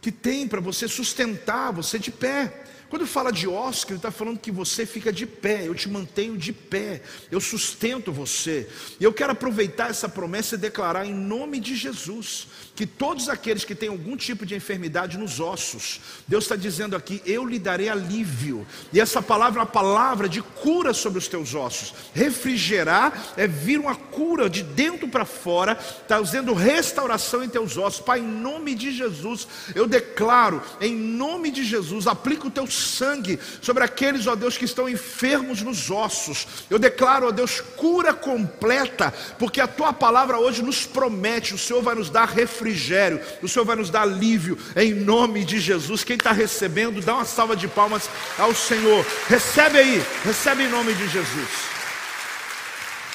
[0.00, 2.64] que tem para você sustentar você de pé.
[2.94, 6.38] Quando fala de Oscar, ele está falando que você fica de pé, eu te mantenho
[6.38, 8.68] de pé, eu sustento você.
[9.00, 13.64] E eu quero aproveitar essa promessa e declarar em nome de Jesus que todos aqueles
[13.64, 17.88] que têm algum tipo de enfermidade nos ossos, Deus está dizendo aqui: eu lhe darei
[17.88, 18.64] alívio.
[18.92, 21.92] E essa palavra é uma palavra de cura sobre os teus ossos.
[22.14, 25.74] Refrigerar é vir uma cura de dentro para fora,
[26.06, 28.00] trazendo restauração em teus ossos.
[28.00, 33.38] Pai, em nome de Jesus, eu declaro, em nome de Jesus, aplica o teu sangue
[33.60, 36.46] sobre aqueles, ó Deus, que estão enfermos nos ossos.
[36.68, 41.82] Eu declaro, ó Deus, cura completa, porque a tua palavra hoje nos promete, o Senhor
[41.82, 46.04] vai nos dar refrigério, o Senhor vai nos dar alívio em nome de Jesus.
[46.04, 48.08] Quem está recebendo, dá uma salva de palmas
[48.38, 49.04] ao Senhor.
[49.28, 51.48] Recebe aí, recebe em nome de Jesus.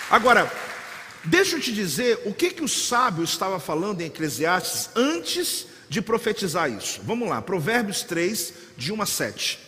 [0.09, 0.51] Agora,
[1.23, 6.01] deixa eu te dizer o que, que o sábio estava falando em Eclesiastes antes de
[6.01, 7.01] profetizar isso.
[7.03, 9.59] Vamos lá, Provérbios 3, de 1 a 7.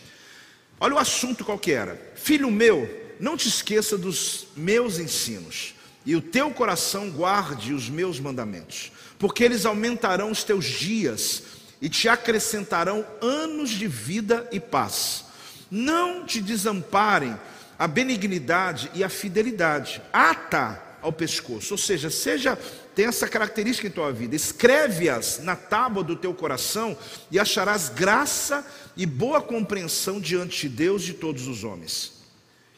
[0.80, 2.02] Olha o assunto qual que era.
[2.16, 2.90] Filho meu,
[3.20, 8.92] não te esqueça dos meus ensinos, e o teu coração guarde os meus mandamentos
[9.22, 11.44] porque eles aumentarão os teus dias
[11.80, 15.26] e te acrescentarão anos de vida e paz.
[15.70, 17.40] Não te desamparem
[17.78, 20.02] a benignidade e a fidelidade.
[20.12, 21.76] Ata ao pescoço.
[21.76, 22.58] Ou seja, seja
[22.96, 24.36] tem essa característica em tua vida.
[24.36, 26.98] Escreve-as na tábua do teu coração
[27.30, 28.66] e acharás graça
[28.98, 32.22] e boa compreensão diante de Deus de todos os homens.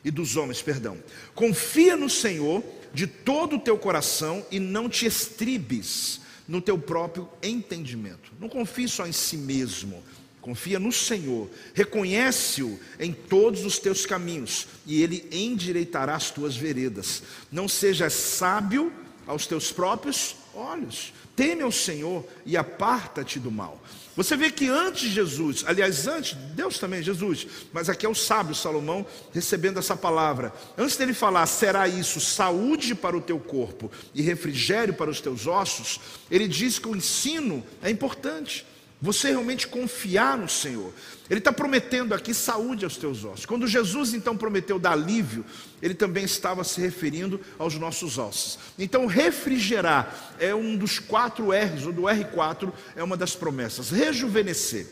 [0.04, 0.98] E dos homens, perdão.
[1.34, 7.28] Confia no Senhor de todo o teu coração e não te estribes no teu próprio
[7.42, 8.32] entendimento.
[8.40, 10.04] Não confie só em si mesmo.
[10.44, 17.24] Confia no Senhor, reconhece-o em todos os teus caminhos, e ele endireitará as tuas veredas.
[17.50, 18.92] Não sejas sábio
[19.28, 21.14] aos teus próprios olhos.
[21.36, 23.82] Teme ao Senhor e aparta-te do mal.
[24.16, 28.54] Você vê que antes Jesus, aliás, antes, Deus também, Jesus, mas aqui é o sábio
[28.54, 29.04] Salomão
[29.34, 30.54] recebendo essa palavra.
[30.78, 35.48] Antes dele falar, será isso saúde para o teu corpo e refrigério para os teus
[35.48, 36.00] ossos,
[36.30, 38.68] ele diz que o ensino é importante.
[39.04, 40.94] Você realmente confiar no Senhor.
[41.30, 43.46] Ele está prometendo aqui saúde aos teus ossos.
[43.46, 45.44] Quando Jesus então prometeu dar alívio,
[45.82, 48.58] ele também estava se referindo aos nossos ossos.
[48.80, 53.90] Então, refrigerar é um dos quatro R's, ou do R4 é uma das promessas.
[53.90, 54.88] Rejuvenescer.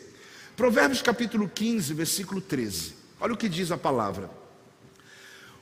[0.58, 2.96] Provérbios capítulo 15, versículo 13.
[3.18, 4.30] Olha o que diz a palavra.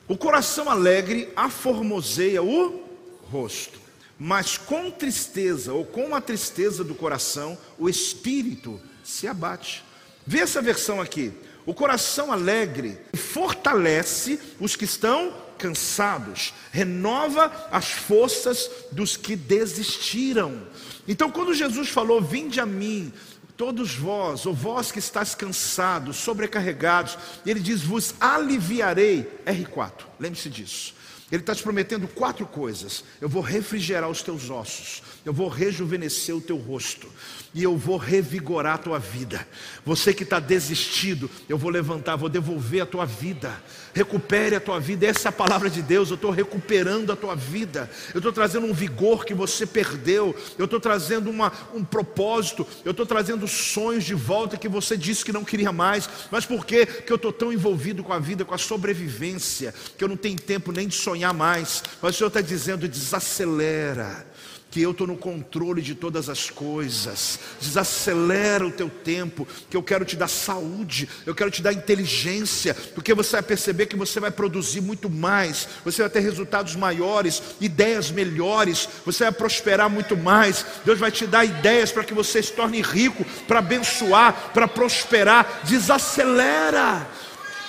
[0.08, 2.82] O coração alegre aformoseia o
[3.30, 3.78] rosto
[4.22, 9.82] mas com tristeza ou com a tristeza do coração, o espírito se abate.
[10.26, 11.32] Vê essa versão aqui.
[11.64, 20.66] O coração alegre fortalece os que estão cansados, renova as forças dos que desistiram.
[21.08, 23.10] Então, quando Jesus falou: Vinde a mim,
[23.56, 27.16] todos vós, ou vós que estáis cansados, sobrecarregados,
[27.46, 29.26] ele diz: Vos aliviarei.
[29.46, 30.99] R4, lembre-se disso.
[31.30, 36.34] Ele está te prometendo quatro coisas: eu vou refrigerar os teus ossos, eu vou rejuvenescer
[36.34, 37.06] o teu rosto,
[37.54, 39.46] e eu vou revigorar a tua vida.
[39.86, 43.62] Você que está desistido, eu vou levantar, vou devolver a tua vida.
[43.94, 46.10] Recupere a tua vida, essa é a palavra de Deus.
[46.10, 50.64] Eu estou recuperando a tua vida, eu estou trazendo um vigor que você perdeu, eu
[50.64, 55.32] estou trazendo uma, um propósito, eu estou trazendo sonhos de volta que você disse que
[55.32, 56.10] não queria mais.
[56.28, 56.86] Mas por quê?
[56.86, 60.40] Porque eu estou tão envolvido com a vida, com a sobrevivência, que eu não tenho
[60.40, 61.84] tempo nem de sonhar mais.
[62.02, 64.28] Mas o Senhor está dizendo: desacelera
[64.70, 67.38] que eu estou no controle de todas as coisas.
[67.60, 72.74] Desacelera o teu tempo, que eu quero te dar saúde, eu quero te dar inteligência,
[72.94, 77.42] porque você vai perceber que você vai produzir muito mais, você vai ter resultados maiores,
[77.60, 80.64] ideias melhores, você vai prosperar muito mais.
[80.84, 85.62] Deus vai te dar ideias para que você se torne rico, para abençoar, para prosperar.
[85.64, 87.08] Desacelera.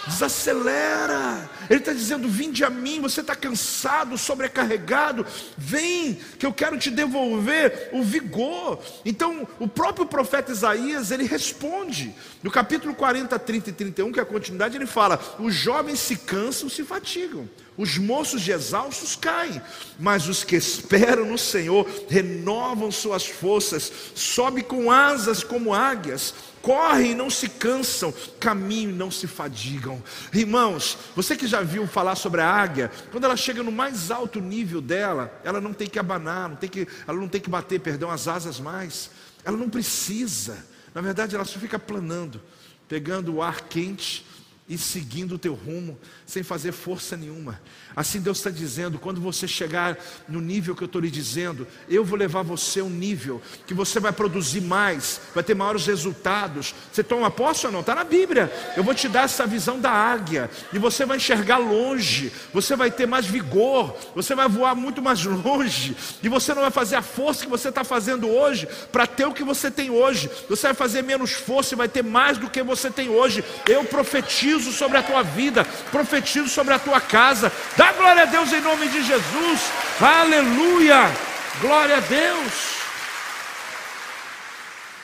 [0.07, 1.49] Desacelera.
[1.69, 3.01] Ele está dizendo: Vinde a mim.
[3.01, 5.25] Você está cansado, sobrecarregado.
[5.57, 8.79] Vem, que eu quero te devolver o vigor.
[9.05, 12.13] Então, o próprio profeta Isaías ele responde.
[12.41, 16.15] No capítulo 40, 30 e 31, que é a continuidade, ele fala: Os jovens se
[16.15, 17.47] cansam, se fatigam.
[17.77, 19.61] Os moços de exaustos caem,
[19.97, 27.11] mas os que esperam no Senhor renovam suas forças, sobe com asas como águias correm
[27.11, 30.01] e não se cansam, caminham e não se fadigam.
[30.33, 34.39] Irmãos, você que já viu falar sobre a águia, quando ela chega no mais alto
[34.39, 37.79] nível dela, ela não tem que abanar, não tem que, ela não tem que bater,
[37.79, 39.09] perdão, as asas mais.
[39.43, 40.65] Ela não precisa.
[40.93, 42.41] Na verdade, ela só fica planando,
[42.87, 44.25] pegando o ar quente
[44.67, 47.59] e seguindo o teu rumo, sem fazer força nenhuma.
[47.95, 52.03] Assim Deus está dizendo: quando você chegar no nível que eu estou lhe dizendo, eu
[52.03, 56.73] vou levar você a um nível que você vai produzir mais, vai ter maiores resultados.
[56.91, 57.81] Você toma posse ou não?
[57.81, 58.51] Está na Bíblia.
[58.75, 62.89] Eu vou te dar essa visão da águia, e você vai enxergar longe, você vai
[62.89, 67.01] ter mais vigor, você vai voar muito mais longe, e você não vai fazer a
[67.01, 70.29] força que você está fazendo hoje para ter o que você tem hoje.
[70.49, 73.43] Você vai fazer menos força e vai ter mais do que você tem hoje.
[73.67, 77.51] Eu profetizo sobre a tua vida, profetizo sobre a tua casa.
[77.81, 79.59] Dá glória a Deus em nome de Jesus.
[79.99, 81.11] Aleluia.
[81.59, 82.53] Glória a Deus.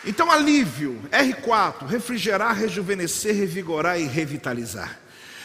[0.06, 5.00] Então, alívio, R4, refrigerar, rejuvenescer, revigorar e revitalizar.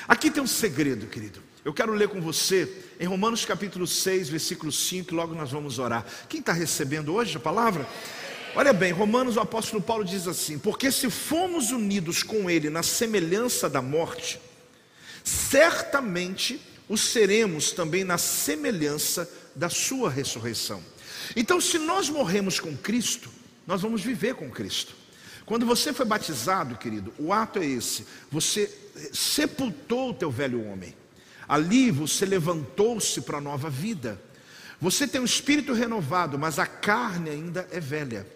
[0.06, 1.42] Aqui tem um segredo, querido.
[1.64, 2.70] Eu quero ler com você
[3.00, 6.04] em Romanos capítulo 6, versículo 5, logo nós vamos orar.
[6.28, 7.88] Quem está recebendo hoje a palavra?
[8.54, 12.82] Olha bem, Romanos, o apóstolo Paulo diz assim: Porque se fomos unidos com Ele na
[12.82, 14.38] semelhança da morte,
[15.24, 16.60] certamente
[16.92, 19.26] o seremos também na semelhança
[19.56, 20.82] da sua ressurreição.
[21.34, 23.30] Então, se nós morremos com Cristo,
[23.66, 24.94] nós vamos viver com Cristo.
[25.46, 28.70] Quando você foi batizado, querido, o ato é esse: você
[29.10, 30.94] sepultou o teu velho homem.
[31.48, 34.20] Ali você levantou-se para a nova vida.
[34.78, 38.26] Você tem um espírito renovado, mas a carne ainda é velha.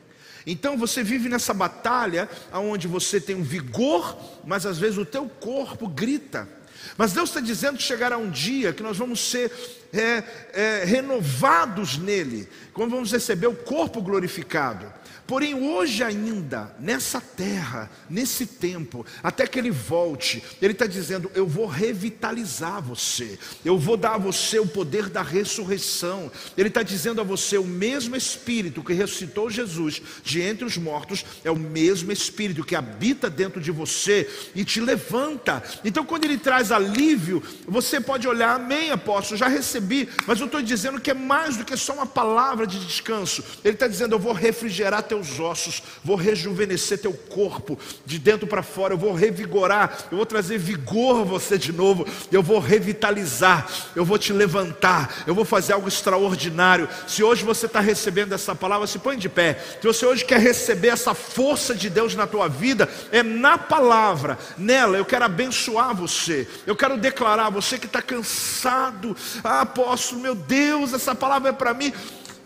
[0.46, 5.28] Então você vive nessa batalha onde você tem um vigor, mas às vezes o teu
[5.28, 6.55] corpo grita.
[6.96, 9.52] Mas Deus está dizendo que chegará um dia que nós vamos ser
[9.92, 10.22] é,
[10.52, 14.92] é, renovados nele, quando vamos receber o corpo glorificado.
[15.26, 21.48] Porém, hoje ainda, nessa terra, nesse tempo, até que ele volte, ele está dizendo: Eu
[21.48, 26.30] vou revitalizar você, eu vou dar a você o poder da ressurreição.
[26.56, 31.24] Ele está dizendo a você: o mesmo Espírito que ressuscitou Jesus de entre os mortos,
[31.44, 35.60] é o mesmo Espírito que habita dentro de você e te levanta.
[35.84, 40.62] Então, quando ele traz alívio, você pode olhar, amém, apóstolo, já recebi, mas eu estou
[40.62, 43.42] dizendo que é mais do que só uma palavra de descanso.
[43.64, 48.46] Ele está dizendo: Eu vou refrigerar teu teus ossos, vou rejuvenescer teu corpo de dentro
[48.46, 52.58] para fora, eu vou revigorar, eu vou trazer vigor a você de novo, eu vou
[52.58, 56.88] revitalizar, eu vou te levantar, eu vou fazer algo extraordinário.
[57.06, 59.58] Se hoje você está recebendo essa palavra, se põe de pé.
[59.80, 64.38] Se você hoje quer receber essa força de Deus na tua vida, é na palavra,
[64.58, 70.34] nela eu quero abençoar você, eu quero declarar, você que está cansado, ah, apóstolo, meu
[70.34, 71.92] Deus, essa palavra é para mim.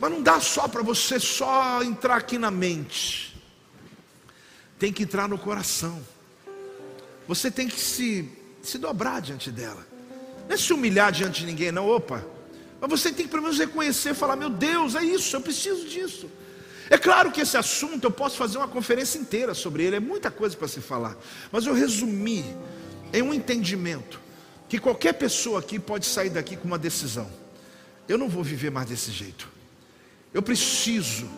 [0.00, 3.36] Mas não dá só para você só entrar aqui na mente.
[4.78, 6.02] Tem que entrar no coração.
[7.28, 8.26] Você tem que se,
[8.62, 9.86] se dobrar diante dela.
[10.48, 11.86] Não é se humilhar diante de ninguém, não.
[11.86, 12.24] Opa.
[12.80, 16.30] Mas você tem que pelo menos reconhecer, falar: Meu Deus, é isso, eu preciso disso.
[16.88, 20.30] É claro que esse assunto eu posso fazer uma conferência inteira sobre ele, é muita
[20.30, 21.14] coisa para se falar.
[21.52, 22.44] Mas eu resumi
[23.12, 24.18] em um entendimento
[24.66, 27.30] que qualquer pessoa aqui pode sair daqui com uma decisão.
[28.08, 29.59] Eu não vou viver mais desse jeito.
[30.32, 31.28] Eu preciso,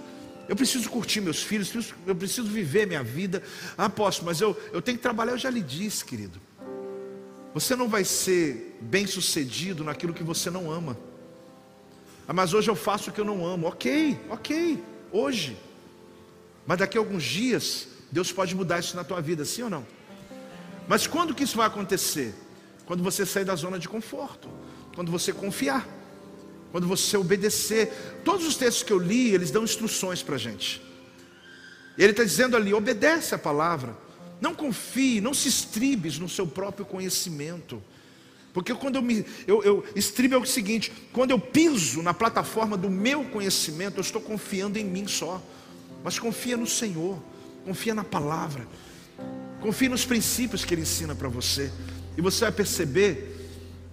[0.49, 3.43] eu preciso curtir meus filhos, eu preciso viver minha vida.
[3.77, 6.41] Ah, posso, mas eu, eu tenho que trabalhar, eu já lhe disse, querido.
[7.55, 10.97] Você não vai ser bem sucedido naquilo que você não ama.
[12.27, 13.67] Ah, mas hoje eu faço o que eu não amo.
[13.67, 15.57] Ok, ok, hoje.
[16.67, 19.87] Mas daqui a alguns dias, Deus pode mudar isso na tua vida, sim ou não?
[20.87, 22.35] Mas quando que isso vai acontecer?
[22.87, 24.49] Quando você sair da zona de conforto,
[24.95, 25.87] quando você confiar
[26.73, 27.93] quando você obedecer.
[28.25, 30.83] Todos os textos que eu li, eles dão instruções para a gente.
[31.97, 33.97] Ele está dizendo ali: obedece a palavra.
[34.41, 37.81] Não confie, não se estribes no seu próprio conhecimento.
[38.53, 39.25] Porque quando eu me.
[39.47, 44.01] Eu, eu, estribe é o seguinte: quando eu piso na plataforma do meu conhecimento, eu
[44.01, 45.41] estou confiando em mim só.
[46.03, 47.23] Mas confia no Senhor,
[47.65, 48.67] confia na palavra,
[49.61, 51.71] confia nos princípios que Ele ensina para você.
[52.17, 53.29] E você vai perceber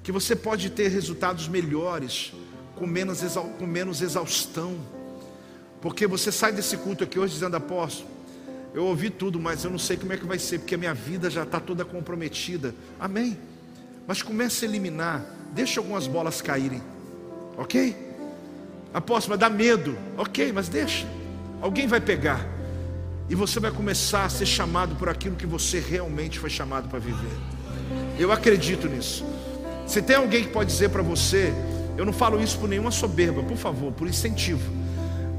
[0.01, 2.33] que você pode ter resultados melhores
[2.79, 3.21] com menos,
[3.59, 4.77] com menos exaustão.
[5.81, 8.09] Porque você sai desse culto aqui hoje dizendo, apóstolo,
[8.73, 10.93] eu ouvi tudo, mas eu não sei como é que vai ser, porque a minha
[10.93, 12.73] vida já está toda comprometida.
[12.99, 13.37] Amém.
[14.07, 16.81] Mas comece a eliminar, deixa algumas bolas caírem.
[17.57, 17.95] Ok?
[18.93, 19.97] Apóstolo, mas dá medo.
[20.17, 21.07] Ok, mas deixa.
[21.61, 22.47] Alguém vai pegar.
[23.29, 26.99] E você vai começar a ser chamado por aquilo que você realmente foi chamado para
[26.99, 27.37] viver.
[28.17, 29.25] Eu acredito nisso.
[29.85, 31.53] Se tem alguém que pode dizer para você,
[31.99, 34.71] eu não falo isso por nenhuma soberba, por favor, por incentivo.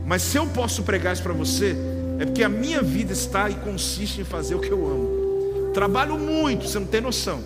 [0.04, 1.74] Mas se eu posso pregar isso para você,
[2.18, 5.70] é porque a minha vida está e consiste em fazer o que eu amo.
[5.72, 7.42] Trabalho muito, você não tem noção.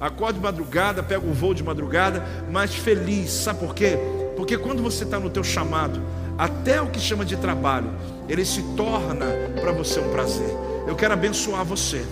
[0.00, 3.30] Acordo de madrugada, pego o voo de madrugada, mas feliz.
[3.30, 3.96] Sabe por quê?
[4.36, 6.02] Porque quando você está no teu chamado,
[6.36, 7.92] até o que chama de trabalho,
[8.28, 9.26] ele se torna
[9.60, 10.50] para você um prazer.
[10.88, 12.04] Eu quero abençoar você.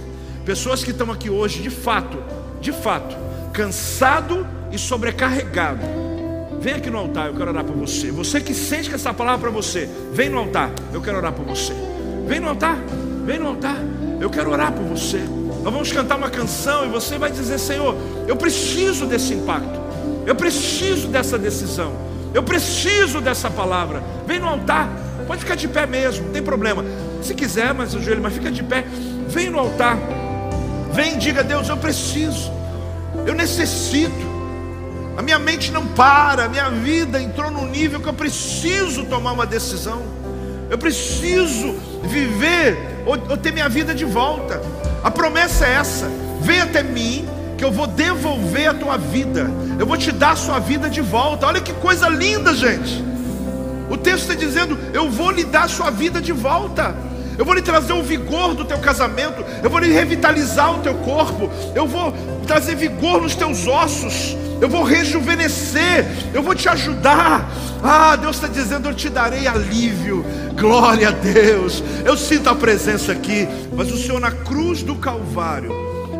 [0.44, 2.22] Pessoas que estão aqui hoje, de fato,
[2.60, 3.16] de fato,
[3.52, 6.07] cansado e sobrecarregado
[6.60, 8.10] Vem aqui no altar, eu quero orar por você.
[8.10, 11.32] Você que sente que essa palavra é para você, vem no altar, eu quero orar
[11.32, 11.72] por você.
[12.26, 12.76] Vem no altar,
[13.24, 13.76] vem no altar,
[14.20, 15.18] eu quero orar por você.
[15.18, 17.96] Nós vamos cantar uma canção e você vai dizer: Senhor,
[18.26, 19.78] eu preciso desse impacto,
[20.26, 21.92] eu preciso dessa decisão,
[22.34, 24.02] eu preciso dessa palavra.
[24.26, 24.88] Vem no altar,
[25.28, 26.84] pode ficar de pé mesmo, não tem problema.
[27.22, 28.84] Se quiser, mas o joelho, mas fica de pé.
[29.28, 29.96] Vem no altar,
[30.92, 32.50] vem, diga a Deus: Eu preciso,
[33.24, 34.27] eu necessito.
[35.18, 39.32] A minha mente não para, a minha vida entrou num nível que eu preciso tomar
[39.32, 40.00] uma decisão.
[40.70, 44.62] Eu preciso viver ou, ou ter minha vida de volta.
[45.02, 46.08] A promessa é essa:
[46.40, 49.50] vem até mim, que eu vou devolver a tua vida.
[49.76, 51.48] Eu vou te dar a sua vida de volta.
[51.48, 53.04] Olha que coisa linda, gente.
[53.90, 56.94] O texto está dizendo: Eu vou lhe dar a sua vida de volta.
[57.38, 59.44] Eu vou lhe trazer o vigor do teu casamento.
[59.62, 61.48] Eu vou lhe revitalizar o teu corpo.
[61.74, 62.12] Eu vou
[62.46, 67.48] trazer vigor nos teus ossos eu vou rejuvenescer, eu vou te ajudar.
[67.82, 70.24] Ah, Deus está dizendo: eu te darei alívio.
[70.58, 71.82] Glória a Deus.
[72.04, 73.46] Eu sinto a presença aqui.
[73.72, 75.72] Mas o Senhor, na cruz do Calvário,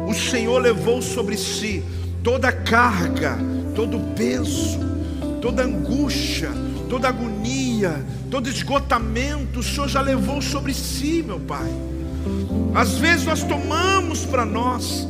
[0.07, 1.83] o Senhor levou sobre si
[2.23, 3.37] toda a carga,
[3.75, 4.79] todo o peso,
[5.43, 6.51] toda a angústia,
[6.89, 9.61] toda agonia, todo esgotamento.
[9.61, 11.71] O Senhor já levou sobre si, meu Pai.
[12.75, 15.09] Às vezes nós tomamos para nós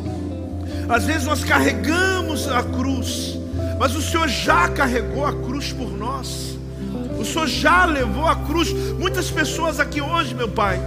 [0.88, 3.38] às vezes nós carregamos a cruz,
[3.78, 6.56] mas o Senhor já carregou a cruz por nós.
[7.20, 8.72] O Senhor já levou a cruz.
[8.98, 10.80] Muitas pessoas aqui hoje, meu Pai,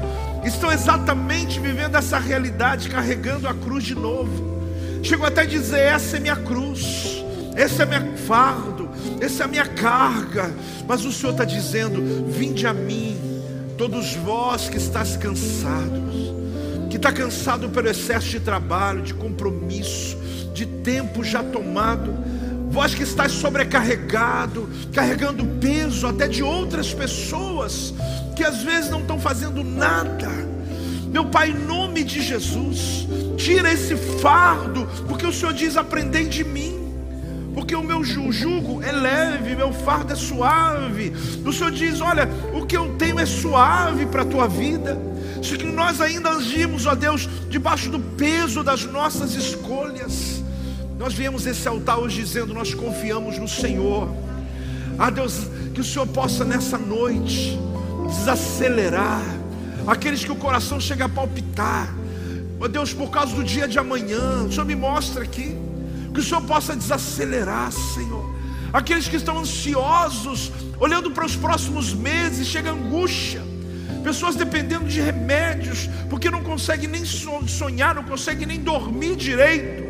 [0.44, 4.60] estão exatamente vivendo essa realidade, carregando a cruz de novo.
[5.04, 7.21] Chegou até a dizer: essa é minha cruz,
[7.56, 8.90] esse é meu fardo,
[9.20, 10.54] essa é a minha carga.
[10.88, 13.18] Mas o Senhor está dizendo: vinde a mim,
[13.78, 16.34] todos vós que estáis cansados,
[16.90, 20.18] que está cansado pelo excesso de trabalho, de compromisso,
[20.54, 22.14] de tempo já tomado,
[22.70, 27.94] vós que estáis sobrecarregado, carregando peso até de outras pessoas
[28.36, 30.30] que às vezes não estão fazendo nada.
[31.12, 36.44] Meu Pai, em nome de Jesus, tira esse fardo, porque o Senhor diz: aprendei de
[36.44, 36.81] mim.
[37.54, 41.14] Porque o meu jugo é leve, meu fardo é suave.
[41.46, 44.98] O Senhor diz: Olha, o que eu tenho é suave para a tua vida.
[45.44, 50.42] Se que nós ainda agimos, ó Deus, debaixo do peso das nossas escolhas.
[50.98, 54.10] Nós viemos esse altar hoje dizendo: Nós confiamos no Senhor.
[54.98, 57.60] Ah, Deus, que o Senhor possa nessa noite
[58.08, 59.24] desacelerar
[59.88, 61.94] aqueles que o coração chega a palpitar.
[62.60, 65.58] Ó Deus, por causa do dia de amanhã, o Senhor me mostra aqui.
[66.14, 68.30] Que o Senhor possa desacelerar, Senhor.
[68.74, 73.42] Aqueles que estão ansiosos, olhando para os próximos meses, chega angústia.
[74.04, 79.84] Pessoas dependendo de remédios, porque não conseguem nem sonhar, não conseguem nem dormir direito.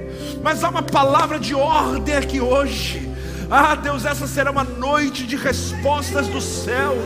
[0.44, 3.10] Mas há uma palavra de ordem aqui hoje.
[3.50, 6.98] Ah, Deus, essa será uma noite de respostas do céu.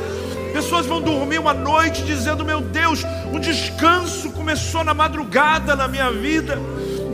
[0.53, 3.03] Pessoas vão dormir uma noite dizendo: Meu Deus,
[3.33, 6.57] o descanso começou na madrugada na minha vida.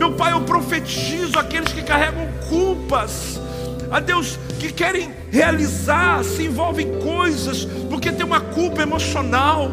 [0.02, 3.40] Meu Pai, eu profetizo aqueles que carregam culpas.
[3.88, 9.70] A Deus que querem realizar, se envolvem em coisas, porque tem uma culpa emocional,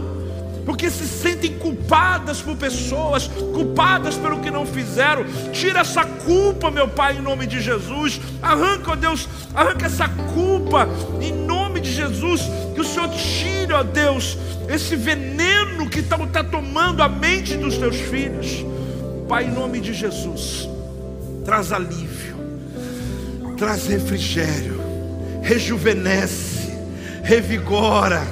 [0.67, 5.25] porque se sentem culpadas por pessoas, culpadas pelo que não fizeram.
[5.51, 8.21] Tira essa culpa, meu Pai, em nome de Jesus.
[8.39, 10.88] Arranca, ó Deus, arranca essa culpa
[11.19, 12.43] em nome de Jesus.
[12.75, 17.80] Que o Senhor tire, ó Deus, esse veneno que está tá tomando a mente dos
[17.80, 18.63] teus filhos.
[19.30, 20.67] Pai, em nome de Jesus,
[21.45, 22.36] traz alívio,
[23.55, 24.82] traz refrigério,
[25.43, 26.71] rejuvenesce,
[27.21, 28.23] revigora,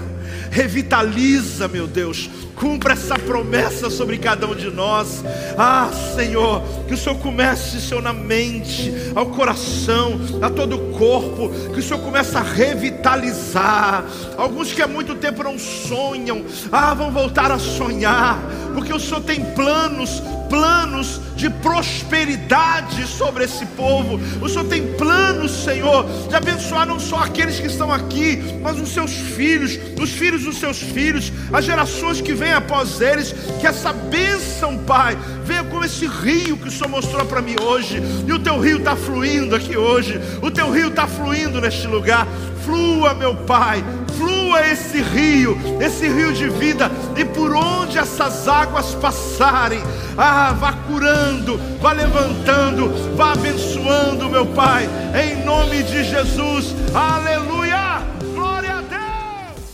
[0.49, 2.27] revitaliza, meu Deus,
[2.59, 5.23] cumpra essa promessa sobre cada um de nós.
[5.57, 11.49] Ah, Senhor, que o Senhor comece, Senhor, na mente, ao coração, a todo o corpo,
[11.73, 14.03] que o Senhor comece a revitalizar.
[14.37, 18.39] Alguns que há muito tempo não sonham, ah, vão voltar a sonhar,
[18.73, 24.19] porque o Senhor tem planos planos de prosperidade sobre esse povo.
[24.41, 28.89] O Senhor tem planos, Senhor, de abençoar não só aqueles que estão aqui, mas os
[28.89, 33.33] seus filhos, os filhos dos seus filhos, as gerações que vêm após eles.
[33.59, 38.01] Que essa bênção, Pai, venha como esse rio que o Senhor mostrou para mim hoje.
[38.25, 40.19] E o teu rio está fluindo aqui hoje.
[40.41, 42.27] O teu rio está fluindo neste lugar.
[42.65, 43.83] Flua, meu Pai,
[44.17, 49.81] flua esse rio, esse rio de vida, e por onde essas águas passarem,
[50.17, 58.16] ah, vá curando, vá levantando, vá abençoando, meu Pai, em nome de Jesus, aleluia.